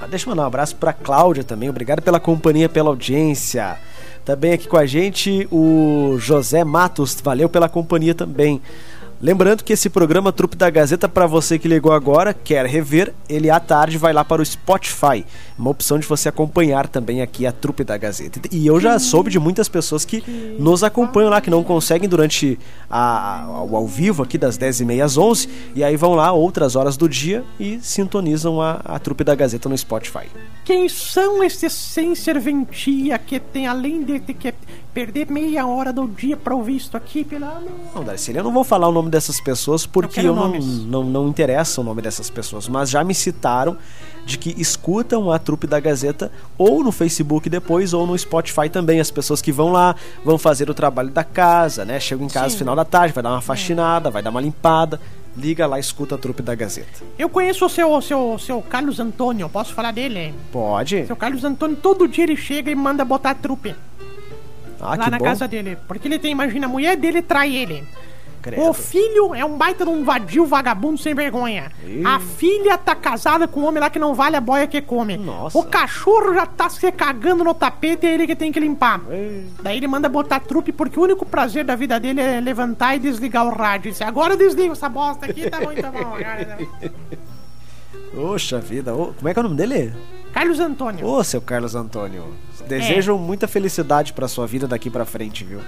[0.00, 1.68] ah, deixa eu mandar um abraço pra Cláudia também.
[1.68, 3.76] Obrigado pela companhia, pela audiência.
[4.24, 7.20] Também aqui com a gente o José Matos.
[7.22, 8.60] Valeu pela companhia também.
[9.22, 13.50] Lembrando que esse programa Trupe da Gazeta, para você que ligou agora, quer rever, ele
[13.50, 15.24] à tarde vai lá para o Spotify.
[15.56, 18.40] Uma opção de você acompanhar também aqui a Trupe da Gazeta.
[18.50, 20.24] E eu já soube de muitas pessoas que
[20.58, 22.58] nos acompanham lá, que não conseguem durante
[22.90, 26.96] a, o ao vivo aqui das 10h30 às 11 e aí vão lá outras horas
[26.96, 30.26] do dia e sintonizam a, a Trupe da Gazeta no Spotify.
[30.64, 34.52] Quem são esses sem serventia que tem, além de que
[34.92, 37.70] perder meia hora do dia pra ouvir isso aqui, pelo amor?
[37.94, 41.04] Não, Darcy, eu não vou falar o nome dessas pessoas porque quero eu não, não,
[41.04, 43.76] não interessa o nome dessas pessoas, mas já me citaram
[44.24, 49.00] de que escutam a trupe da Gazeta ou no Facebook depois ou no Spotify também.
[49.00, 51.98] As pessoas que vão lá, vão fazer o trabalho da casa, né?
[51.98, 55.00] Chegam em casa no final da tarde, vai dar uma faxinada, vai dar uma limpada.
[55.34, 57.02] Liga lá, escuta a trupe da Gazeta.
[57.18, 60.34] Eu conheço o seu, seu, seu Carlos Antônio, posso falar dele?
[60.52, 61.06] Pode?
[61.06, 63.74] Seu Carlos Antônio, todo dia ele chega e manda botar a trupe
[64.82, 65.24] Ah, lá na bom.
[65.24, 65.78] casa dele.
[65.86, 67.84] Porque ele tem, imagina, a mulher dele trai ele.
[68.42, 68.60] Credo.
[68.62, 71.70] O filho é um baita de um vadio vagabundo sem vergonha.
[71.86, 72.02] Ih.
[72.04, 75.16] A filha tá casada com um homem lá que não vale a boia que come.
[75.16, 75.56] Nossa.
[75.56, 79.00] O cachorro já tá se cagando no tapete e é ele que tem que limpar.
[79.62, 82.98] Daí ele manda botar trupe porque o único prazer da vida dele é levantar e
[82.98, 83.86] desligar o rádio.
[83.86, 85.98] Ele Disse, agora eu desligo essa bosta aqui, tá muito bom.
[86.16, 86.58] Agora-
[88.12, 88.92] Poxa vida.
[88.92, 89.92] Como é que é o nome dele?
[90.32, 91.06] Carlos Antônio.
[91.06, 92.34] Ô, seu Carlos Antônio.
[92.66, 95.60] Desejo muita felicidade pra sua vida daqui pra frente, viu?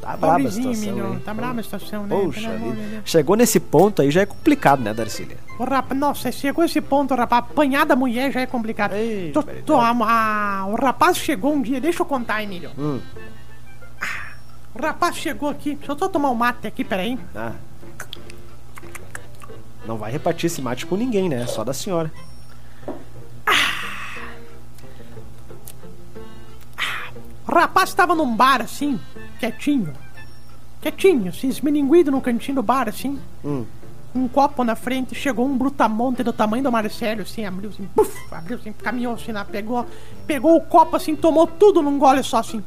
[0.00, 1.20] Tá braba a situação, hein?
[1.24, 2.16] Tá brava a situação, né?
[2.18, 3.02] Poxa vida.
[3.04, 5.36] Chegou nesse ponto aí já é complicado, né, Darcília?
[5.58, 5.92] O rap...
[5.94, 7.44] Nossa, chegou esse ponto, rapaz.
[7.44, 8.94] Apanhar da mulher já é complicado.
[8.94, 12.70] Ei, Tô- tô- a- a- o rapaz chegou um dia, deixa eu contar, Emílio.
[12.78, 12.98] Hum.
[14.00, 14.32] Ah,
[14.74, 17.18] O rapaz chegou aqui, deixa eu só tomar um mate aqui, peraí.
[17.36, 17.52] Ah.
[19.86, 21.46] Não vai repartir esse mate com ninguém, né?
[21.46, 22.10] Só da senhora.
[27.50, 29.00] O rapaz tava num bar assim,
[29.40, 29.92] quietinho.
[30.80, 33.18] Quietinho, se esmininguido no cantinho do bar assim.
[33.44, 33.66] Hum.
[34.14, 38.16] Um copo na frente, chegou um brutamonte do tamanho do Marcelo, assim, abriu assim, puf,
[38.32, 39.84] abriu assim, caminhou assim lá, pegou,
[40.28, 42.62] pegou o copo assim, tomou tudo num gole só assim.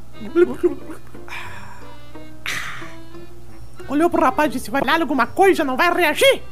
[3.88, 6.44] Olhou pro rapaz e disse, vai dar alguma coisa, não vai reagir?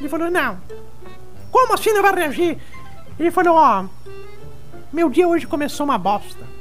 [0.00, 0.58] Ele falou, não.
[1.52, 2.58] Como assim não vai reagir?
[3.18, 3.84] Ele falou, ó,
[4.92, 6.57] meu dia hoje começou uma bosta.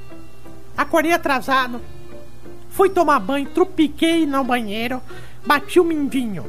[0.78, 1.82] Acordei atrasado,
[2.70, 5.02] fui tomar banho, trupiquei no banheiro,
[5.46, 6.46] bati o mindinho.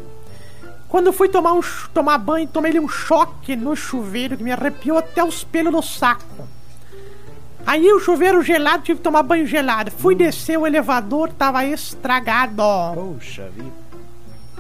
[0.89, 1.61] Quando fui tomar, um,
[1.93, 6.49] tomar banho, tomei um choque no chuveiro que me arrepiou até os pelos do saco.
[7.67, 9.91] Aí o chuveiro gelado, tive que tomar banho gelado.
[9.91, 12.63] Fui descer, o elevador tava estragado.
[12.95, 13.73] Poxa vida.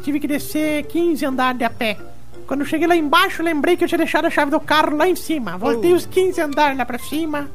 [0.02, 1.98] Tive que descer 15 andares de a pé.
[2.46, 5.16] Quando cheguei lá embaixo, lembrei que eu tinha deixado a chave do carro lá em
[5.16, 5.56] cima.
[5.56, 7.48] Voltei os 15 andares lá pra cima.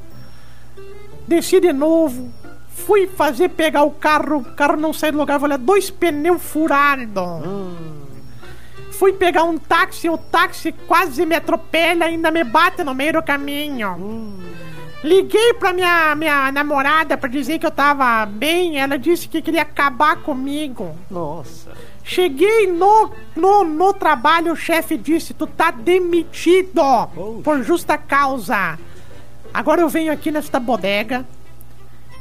[1.33, 2.31] Desci de novo.
[2.69, 6.43] Fui fazer pegar o carro, o carro não saiu do lugar, vou olhar dois pneus
[6.43, 7.43] furados.
[8.91, 13.23] Fui pegar um táxi, o táxi quase me atropela, ainda me bate no meio do
[13.23, 14.37] caminho.
[15.03, 19.63] Liguei pra minha, minha namorada pra dizer que eu tava bem, ela disse que queria
[19.63, 20.95] acabar comigo.
[21.09, 21.71] Nossa.
[22.03, 26.83] Cheguei no, no, no trabalho, o chefe disse: Tu tá demitido
[27.43, 28.77] por justa causa.
[29.53, 31.25] Agora eu venho aqui nesta bodega,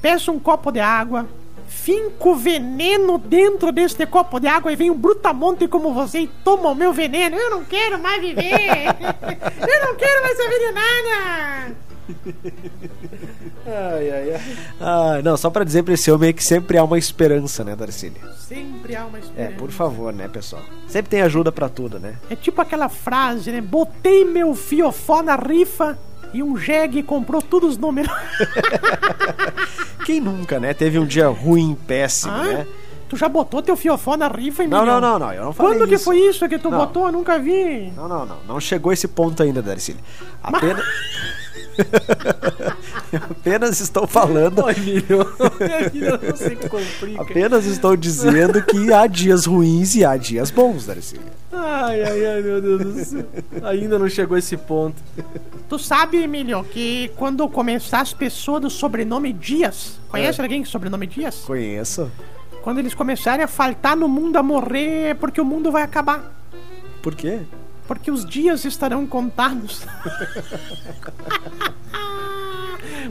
[0.01, 1.27] peço um copo de água,
[1.67, 6.69] finco veneno dentro deste copo de água e vem um brutamonte como você e toma
[6.71, 7.37] o meu veneno.
[7.37, 8.45] Eu não quero mais viver!
[9.67, 11.77] eu não quero mais saber de nada!
[13.65, 14.41] Ai, ai, ai.
[14.81, 18.21] Ah, não, só pra dizer pra esse homem que sempre há uma esperança, né, Darcília?
[18.37, 19.57] Sempre há uma É, esperança.
[19.57, 20.63] por favor, né, pessoal?
[20.89, 22.17] Sempre tem ajuda pra tudo, né?
[22.29, 23.61] É tipo aquela frase, né?
[23.61, 25.97] Botei meu fiofó na rifa
[26.33, 28.11] e um jegue comprou todos os números.
[30.05, 30.75] Quem nunca, né?
[30.75, 32.43] Teve um dia ruim, péssimo, Hã?
[32.45, 32.67] né?
[33.09, 34.95] Tu já botou teu fiofó na rifa, Não, Emílio?
[34.95, 36.05] não, não, não, eu não falei Quando que isso.
[36.05, 36.79] foi isso que tu Não.
[36.79, 37.07] botou?
[37.07, 37.93] Eu nunca vi.
[37.95, 38.37] Não, não, não.
[38.49, 40.01] Não chegou esse ponto ainda, Darcília.
[40.43, 40.83] Apenas.
[43.31, 44.69] Apenas estou falando.
[44.71, 45.27] Emílio.
[45.91, 47.23] Emílio não se complica.
[47.23, 51.27] Apenas estou dizendo que há dias ruins e há dias bons, Darcília.
[51.53, 53.25] Ai, ai, ai, meu Deus do céu.
[53.63, 54.97] Ainda não chegou esse ponto.
[55.69, 60.43] Tu sabe, Emílio, que quando começar as pessoas do sobrenome Dias, conhece É.
[60.45, 61.37] alguém com sobrenome Dias?
[61.47, 62.11] Conheço.
[62.63, 66.33] Quando eles começarem a faltar no mundo, a morrer, é porque o mundo vai acabar.
[67.03, 67.41] Por quê?
[67.87, 69.83] Porque os dias estarão contados.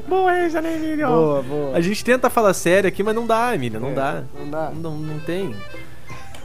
[0.08, 1.08] Boa essa, né, Emílio?
[1.08, 1.78] Boa, boa.
[1.78, 4.24] A gente tenta falar sério aqui, mas não dá, Emílio, não É, dá.
[4.38, 4.70] não dá.
[4.72, 5.56] Não, não tem.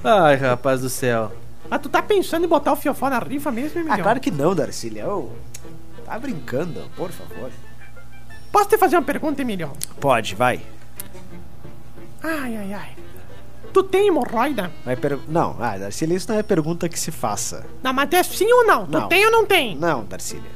[0.05, 1.33] Ai, rapaz do céu.
[1.69, 3.95] Mas tu tá pensando em botar o fiofó na rifa mesmo, Emílio?
[3.95, 5.09] Ah, claro que não, Darcília.
[5.09, 5.31] Ô,
[6.05, 7.51] tá brincando, por favor.
[8.53, 9.73] Posso te fazer uma pergunta, Emílio?
[10.01, 10.61] Pode, vai.
[12.23, 12.91] Ai, ai, ai.
[13.77, 14.73] Tu tem hemorroida?
[14.87, 15.19] vai per...
[15.29, 17.67] Não, ah, Darcília, isso não é pergunta que se faça.
[17.83, 18.87] Não, mas é sim ou não?
[18.87, 19.03] Não.
[19.03, 19.77] Tu tem ou não tem?
[19.77, 20.51] Não, Darcília.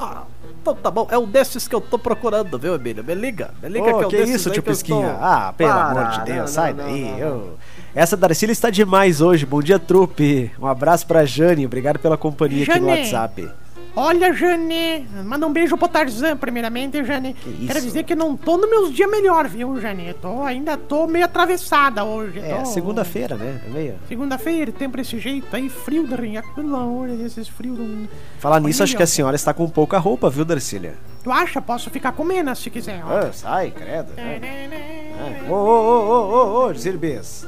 [0.00, 0.22] Ah,
[0.62, 1.06] então tá bom.
[1.10, 3.04] É um desses que eu tô procurando, viu, Emílio?
[3.04, 5.18] Me liga, me liga Ô, que é um que desses isso, tio Pisquinha?
[5.18, 7.20] tô- Ah, pelo Para, amor de não, Deus, não, sai não, daí.
[7.20, 7.50] não.
[7.94, 9.44] Essa Darcília está demais hoje.
[9.44, 10.50] Bom dia, trupe.
[10.58, 11.66] Um abraço pra Jane.
[11.66, 13.00] Obrigado pela companhia aqui no Jane.
[13.00, 13.50] WhatsApp.
[13.98, 15.08] Olha, Jane.
[15.24, 17.34] Manda um beijo pro Tarzan, primeiramente, Jane.
[17.46, 17.66] isso?
[17.66, 20.12] Quero dizer que não tô nos meus dias melhor, viu, Jane?
[20.20, 22.38] Tô, ainda tô meio atravessada hoje.
[22.40, 23.58] É, tô- segunda-feira, né?
[23.66, 23.94] É meio...
[24.06, 26.42] Segunda-feira, tempo desse jeito aí, frio da rinha.
[26.54, 27.36] Pelo amor de Deus.
[27.64, 28.08] Não...
[28.38, 30.94] Falar nisso, acho que a senhora está com pouca roupa, viu, Darcília?
[31.24, 31.62] Tu acha?
[31.62, 33.02] Posso ficar com menos se quiser.
[33.02, 34.12] Ah, sai, credo.
[34.16, 34.38] É, né?
[34.38, 35.42] né, É.
[35.42, 35.48] né.
[35.48, 37.46] Ô, ô, ô, ô, ô, ô, Zirbês.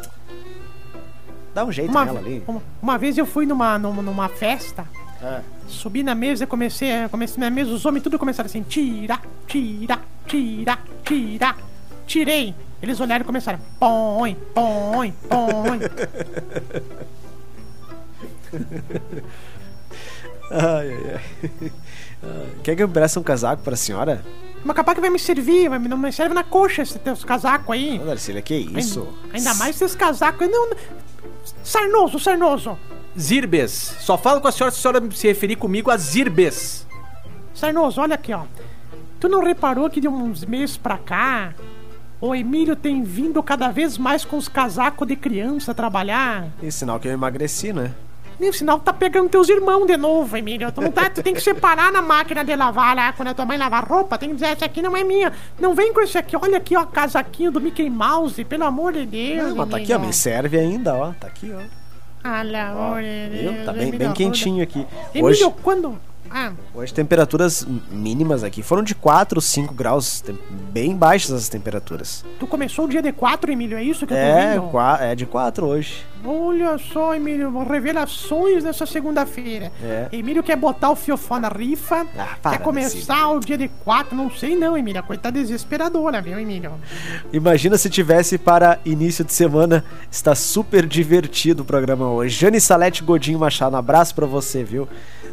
[1.54, 2.42] Dá um jeito Uma, nela ali.
[2.48, 4.86] uma, uma vez eu fui numa, numa, numa festa,
[5.22, 5.40] É.
[5.66, 9.98] subi na mesa e comecei, comecei na mesa, os homens tudo começaram assim, tira, tira,
[10.26, 11.56] tira, tira,
[12.06, 12.54] tirei.
[12.80, 15.80] Eles olharam e começaram, põe, põe, põe.
[20.50, 21.20] Ai, ai, ai.
[22.62, 24.24] Quer que eu empreste um casaco pra senhora?
[24.64, 27.22] Mas capaz que vai me servir, vai me, não me serve na coxa esse teus
[27.24, 28.00] casacos aí.
[28.00, 29.06] Ô, Darcília, que isso?
[29.32, 30.48] Ainda mais esses casacos.
[30.50, 30.70] não-
[31.62, 32.78] sarnoso, sarnoso.
[33.18, 33.96] Zirbes.
[34.00, 36.86] Só falo com a senhora se a senhora se referir comigo a Zirbes.
[37.54, 38.42] Sarnoso, olha aqui, ó.
[39.18, 41.52] Tu não reparou que de uns meses pra cá,
[42.20, 46.48] o Emílio tem vindo cada vez mais com os casacos de criança trabalhar?
[46.62, 47.92] E sinal que eu emagreci, né?
[48.38, 50.70] Nem sinal que tá pegando teus irmãos de novo, Emílio.
[50.70, 53.44] Tu, não tá, tu tem que separar na máquina de lavar lá, quando a tua
[53.44, 55.32] mãe lavar roupa, tem que dizer, essa aqui não é minha.
[55.58, 59.04] Não vem com esse aqui, olha aqui, ó, casaquinho do Mickey Mouse, pelo amor de
[59.04, 59.48] Deus.
[59.48, 61.12] Não, mas tá aqui, ó, me serve ainda, ó.
[61.14, 61.87] Tá aqui, ó.
[62.22, 63.52] Amor de Viu?
[63.52, 63.64] Deus.
[63.64, 64.86] Tá bem, bem quentinho aqui.
[65.20, 65.98] Hoje, quando...
[66.30, 70.22] Ah, hoje temperaturas mínimas aqui foram de 4, 5 graus.
[70.72, 72.24] Bem baixas as temperaturas.
[72.38, 74.62] tu começou o dia de 4, Emílio, é isso que eu tô É, vendo?
[74.70, 76.04] qua- é de 4 hoje.
[76.24, 79.70] Olha só, Emílio, revelações nessa segunda-feira.
[79.82, 80.08] É.
[80.12, 84.28] Emílio quer botar o fiofó na rifa, Ah, quer começar o dia de quatro, não
[84.30, 85.00] sei não, Emílio.
[85.00, 86.72] A coisa tá desesperadora, viu, Emílio?
[87.32, 89.84] Imagina se tivesse para início de semana.
[90.10, 92.36] Está super divertido o programa hoje.
[92.36, 94.88] Jane Salete Godinho Machado, um abraço pra você, viu?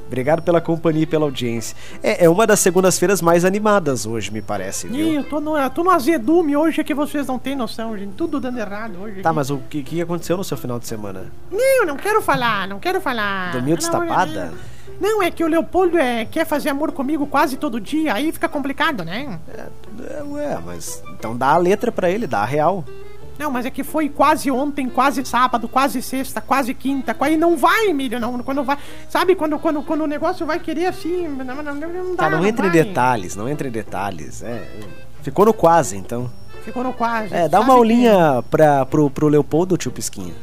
[0.07, 1.75] Obrigado pela companhia e pela audiência.
[2.03, 5.13] É, é uma das segundas-feiras mais animadas hoje, me parece, Ih, viu?
[5.13, 8.13] eu tô no, eu tô no azedume hoje que vocês não têm noção, gente.
[8.13, 9.21] Tudo dando errado hoje.
[9.21, 9.35] Tá, aqui.
[9.35, 11.31] mas o que, que aconteceu no seu final de semana?
[11.51, 13.51] Não, não quero falar, não quero falar.
[13.51, 14.53] Dormiu destapada?
[14.99, 18.47] Não, é que o Leopoldo é, quer fazer amor comigo quase todo dia, aí fica
[18.47, 19.39] complicado, né?
[19.49, 22.83] É, ué, mas então dá a letra pra ele, dá a real.
[23.37, 27.15] Não, mas é que foi quase ontem, quase sábado, quase sexta, quase quinta.
[27.19, 28.41] Aí não vai, Emílio, não.
[28.43, 28.77] Quando vai.
[29.09, 31.27] Sabe quando, quando, quando o negócio vai querer assim.
[31.27, 32.23] Não, não, não, não dá.
[32.23, 34.41] Tá, não entra em detalhes, não entra em detalhes.
[34.41, 34.65] É,
[35.21, 36.31] ficou no quase, então.
[36.63, 37.33] Ficou no quase.
[37.33, 40.33] É, dá uma que- aulinha pra, pro, pro Leopoldo, tio Pisquinha.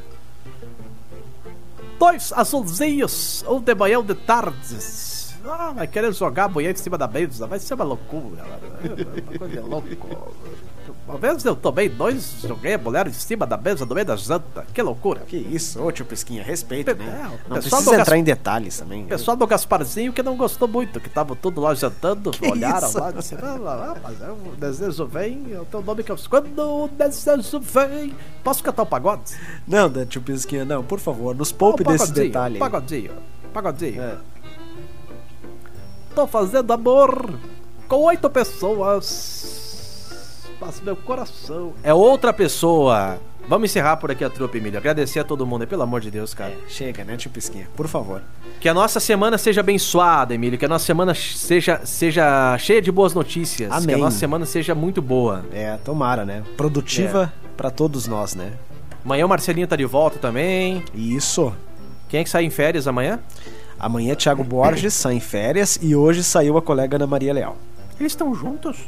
[1.98, 5.35] Dois azulzinhos, um de manhã, um de tardes.
[5.44, 8.44] Ah, vai querer jogar a mulher em cima da mesa, vai ser uma loucura.
[8.44, 9.57] mano.
[9.57, 10.71] É uma coisa de
[11.12, 11.25] louco.
[11.27, 14.16] Uma vez eu tomei dois, joguei a mulher em cima da mesa no meio da
[14.16, 14.66] janta.
[14.72, 15.20] Que loucura.
[15.20, 17.05] Que isso, ô tio Pisquinha, respeita, né?
[17.07, 19.05] É, Não precisa entrar Gas- em detalhes também.
[19.05, 22.98] O pessoal do Gasparzinho que não gostou muito, que tava tudo lá jantando, olharam isso?
[22.98, 26.16] lá e disseram, ah, mas é, o desejo vem, é o teu nome que eu
[26.29, 28.14] Quando o desejo vem.
[28.42, 29.35] Posso cantar o pagode?
[29.66, 32.59] Não, tio Pisquinha, não, por favor, nos poupe Um desse detalhe.
[32.59, 33.12] Pagodinho,
[33.53, 34.01] pagodinho.
[34.03, 34.16] É.
[36.14, 37.38] Tô fazendo amor
[37.88, 39.51] com oito pessoas.
[40.64, 41.72] Mas meu coração.
[41.83, 43.18] É outra pessoa.
[43.48, 44.79] Vamos encerrar por aqui a trupe, Emílio.
[44.79, 46.55] Agradecer a todo mundo, pelo amor de Deus, cara.
[46.68, 47.68] Chega, né, tio Pisquinha?
[47.75, 48.22] Por favor.
[48.61, 50.57] Que a nossa semana seja abençoada, Emílio.
[50.57, 53.68] Que a nossa semana seja, seja cheia de boas notícias.
[53.70, 53.96] Que a Amém.
[53.96, 55.44] nossa semana seja muito boa.
[55.53, 56.44] É, tomara, né?
[56.57, 58.53] Produtiva pra todos nós, né?
[59.05, 60.84] Amanhã o Marcelinho tá de volta também.
[60.95, 61.53] Isso.
[62.09, 63.18] Quem é que sai em férias amanhã?
[63.80, 67.57] Amanhã Thiago Borges sai em férias e hoje saiu a colega Ana Maria Leal.
[67.99, 68.78] Eles estão juntos?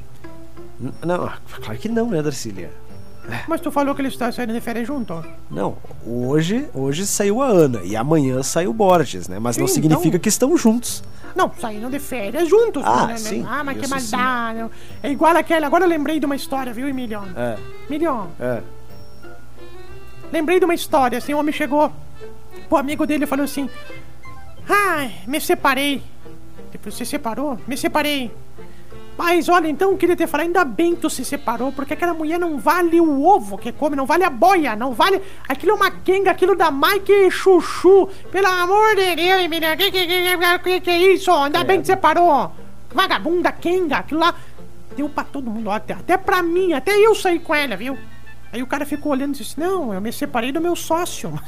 [0.79, 1.31] Não,
[1.63, 2.71] claro que não, né, Darcília?
[3.49, 5.25] Mas tu falou que eles estão saindo de férias juntos.
[5.51, 9.39] Não, hoje, hoje saiu a Ana e amanhã saiu o Borges, né?
[9.39, 11.03] Mas não Sim, significa então- que estão juntos.
[11.35, 12.83] Não, saindo de férias juntos.
[12.85, 13.17] Ah, né?
[13.17, 14.71] sim, Ah, mas que maldade.
[15.03, 15.67] É igual aquela.
[15.67, 17.23] Agora eu lembrei de uma história, viu, Emílio?
[17.35, 17.57] É,
[17.89, 18.63] Emílio, é.
[20.33, 21.19] lembrei de uma história.
[21.19, 21.91] Assim, um homem chegou
[22.69, 23.69] pro amigo dele e falou assim:
[24.69, 26.03] Ai, me separei.
[26.71, 27.59] Depois você separou?
[27.67, 28.31] Me separei.
[29.17, 32.13] Mas olha, então eu queria te falar, ainda bem que tu se separou, porque aquela
[32.13, 35.23] mulher não vale o ovo que come, não vale a boia, não vale.
[35.49, 38.09] Aquilo é uma quenga, aquilo da Mike Chuchu.
[38.33, 41.31] Pelo amor de Deus, Emílio, que que, que, que, que é isso?
[41.31, 42.51] Ainda bem que separou.
[42.93, 44.35] Vagabunda, quenga, aquilo lá.
[44.97, 47.97] Deu pra todo mundo, até, até pra mim, até eu saí com ela, viu?
[48.53, 51.33] Aí o cara ficou olhando e disse: Não, eu me separei do meu sócio.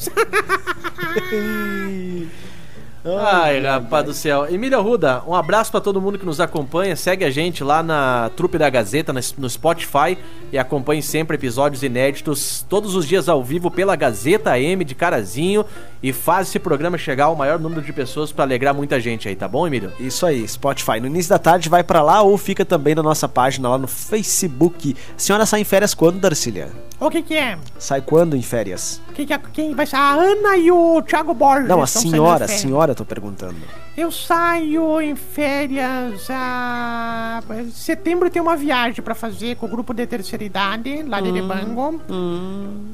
[3.09, 4.47] Ai, rapaz do céu.
[4.53, 6.97] Emílio Ruda, um abraço pra todo mundo que nos acompanha.
[6.97, 10.19] Segue a gente lá na Trupe da Gazeta, no Spotify.
[10.53, 15.65] E acompanhe sempre episódios inéditos, todos os dias ao vivo pela Gazeta AM de Carazinho.
[16.03, 19.35] E faz esse programa chegar ao maior número de pessoas pra alegrar muita gente aí,
[19.35, 19.93] tá bom, Emílio?
[19.99, 21.01] Isso aí, Spotify.
[21.01, 23.89] No início da tarde vai pra lá ou fica também na nossa página lá no
[23.89, 24.95] Facebook.
[25.17, 26.69] A senhora sai em férias quando, Darcília?
[26.99, 27.59] o que que é?
[27.79, 29.03] Sai quando em férias?
[29.15, 30.01] Quem, que é- quem vai sair?
[30.01, 31.69] A Ana e o Thiago Borges.
[31.69, 33.55] Não, a senhora, a senhora, tô perguntando.
[33.97, 36.27] Eu saio em férias.
[36.31, 37.41] A...
[37.73, 41.23] Setembro tem uma viagem pra fazer com o grupo de terceira idade, lá Hum.
[41.23, 42.01] de Rebango.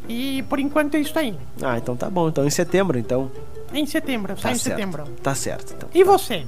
[0.08, 1.34] E por enquanto é isso aí.
[1.62, 2.28] Ah, então tá bom.
[2.28, 3.30] Então em setembro, então.
[3.72, 4.76] Em setembro, Tá saio em certo.
[4.76, 5.04] setembro.
[5.22, 5.88] Tá certo, então.
[5.94, 6.44] E você?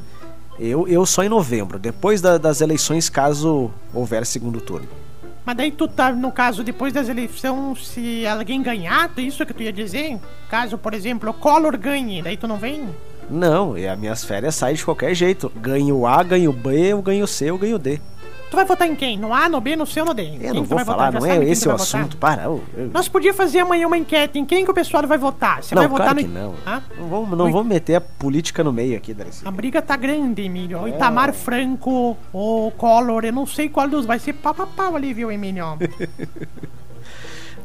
[0.58, 4.86] Eu, eu só em novembro, depois da- das eleições, caso houver segundo turno.
[5.44, 9.62] Mas daí tu tá, no caso, depois das eleições, se alguém ganhar, isso que tu
[9.62, 10.18] ia dizer?
[10.48, 12.88] Caso, por exemplo, o Collor ganhe, daí tu não vem?
[13.30, 15.50] Não, e as minhas férias saem de qualquer jeito.
[15.56, 18.00] Ganho A, ganho B, eu ganho C, eu ganho D.
[18.50, 19.18] Tu vai votar em quem?
[19.18, 20.38] No A, no B, no C ou no D?
[20.40, 21.20] Eu não vou falar, votar?
[21.20, 22.00] Não é esse o vai votar?
[22.02, 22.16] assunto.
[22.18, 22.42] Para.
[22.44, 25.60] eu- eu- Nós podíamos fazer amanhã uma enquete em quem que o pessoal vai votar.
[25.60, 26.28] Você Não, vai votar claro no...
[26.28, 26.54] que não.
[26.64, 26.82] Hã?
[26.96, 29.42] Não vamos, não vamos meter a política no meio aqui, Darcy.
[29.44, 30.76] A briga tá grande, Emílio.
[30.78, 30.80] É.
[30.82, 35.12] O Itamar Franco, o Collor, eu não sei qual dos vai ser pau pau ali,
[35.12, 35.64] viu, Emílio?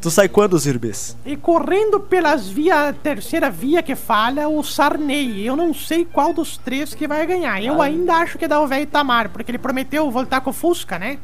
[0.02, 1.18] Tu sai quando, Zirbis?
[1.26, 5.46] e correndo pelas via, terceira via que falha, o Sarney.
[5.46, 7.56] Eu não sei qual dos três que vai ganhar.
[7.56, 7.62] Ah.
[7.62, 10.54] Eu ainda acho que é da o velho Itamar, porque ele prometeu voltar com o
[10.54, 11.20] Fusca, né?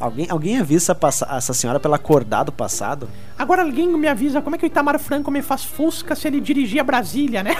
[0.00, 3.06] Alguém, alguém avisa essa, essa senhora pela acordado passado?
[3.38, 6.40] Agora alguém me avisa como é que o Itamar Franco me faz Fusca se ele
[6.40, 7.54] dirigir a Brasília, né?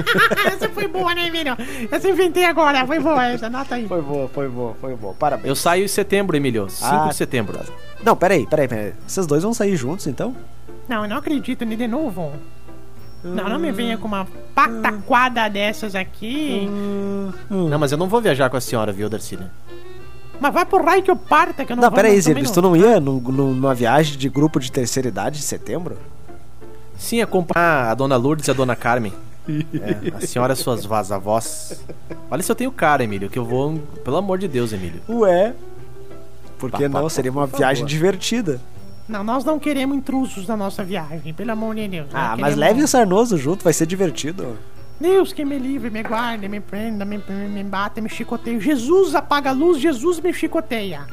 [0.46, 1.56] essa foi boa, né, Emílio?
[1.90, 3.88] Essa eu inventei agora, foi boa essa, anota aí.
[3.88, 5.14] Foi boa, foi boa, foi boa.
[5.14, 5.48] Parabéns.
[5.48, 6.68] Eu saio em setembro, Emílio.
[6.68, 7.58] 5 Ah, de setembro.
[8.04, 8.92] Não, peraí, peraí, peraí.
[9.06, 10.36] Vocês dois vão sair juntos, então?
[10.86, 12.30] Não, eu não acredito nem de novo.
[13.24, 16.68] Não, não me venha com uma pataquada dessas aqui.
[17.50, 19.50] Não, mas eu não vou viajar com a senhora, viu, Darcília?
[20.40, 22.42] Mas vai pro raio que eu parta, que eu não Não, vou peraí, mas também
[22.44, 25.96] Zirbis, tu não ia num- num- numa viagem de grupo de terceira idade de setembro?
[26.98, 29.12] Sim, acompanhar a dona Lourdes e a dona Carmen.
[29.48, 31.80] É, a senhora e suas vazavós.
[32.30, 33.78] Olha se eu tenho cara, Emílio, que eu vou.
[34.04, 35.00] Pelo amor de Deus, Emílio.
[35.08, 35.54] Ué.
[36.58, 37.02] Por que não?
[37.02, 37.88] pá, Seria uma viagem favor.
[37.88, 38.60] divertida.
[39.08, 42.08] Não, nós não queremos intrusos na nossa viagem, pelo amor de Deus.
[42.12, 44.58] Ah, mas queremos- leve o Sarnoso junto, vai ser divertido.
[45.00, 48.58] Deus que me livre, me guarde, me prenda, me, me, me bata, me chicoteia.
[48.60, 51.06] Jesus apaga a luz, Jesus me chicoteia.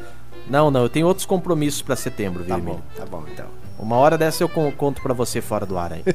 [0.47, 3.47] Não, não, eu tenho outros compromissos pra setembro, viu, Tá bom, tá bom então.
[3.79, 6.03] Uma hora dessa eu con- conto pra você fora do ar aí.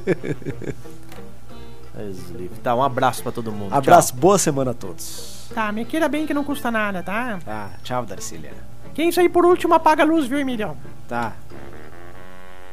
[2.63, 3.73] Tá, um abraço pra todo mundo.
[3.75, 5.49] Abraço, boa semana a todos.
[5.53, 7.41] Tá, me queira bem que não custa nada, tá?
[7.45, 8.53] Tá, tchau, Darcília.
[8.95, 10.77] Quem sair por último apaga a luz, viu, Emílio?
[11.09, 11.33] Tá.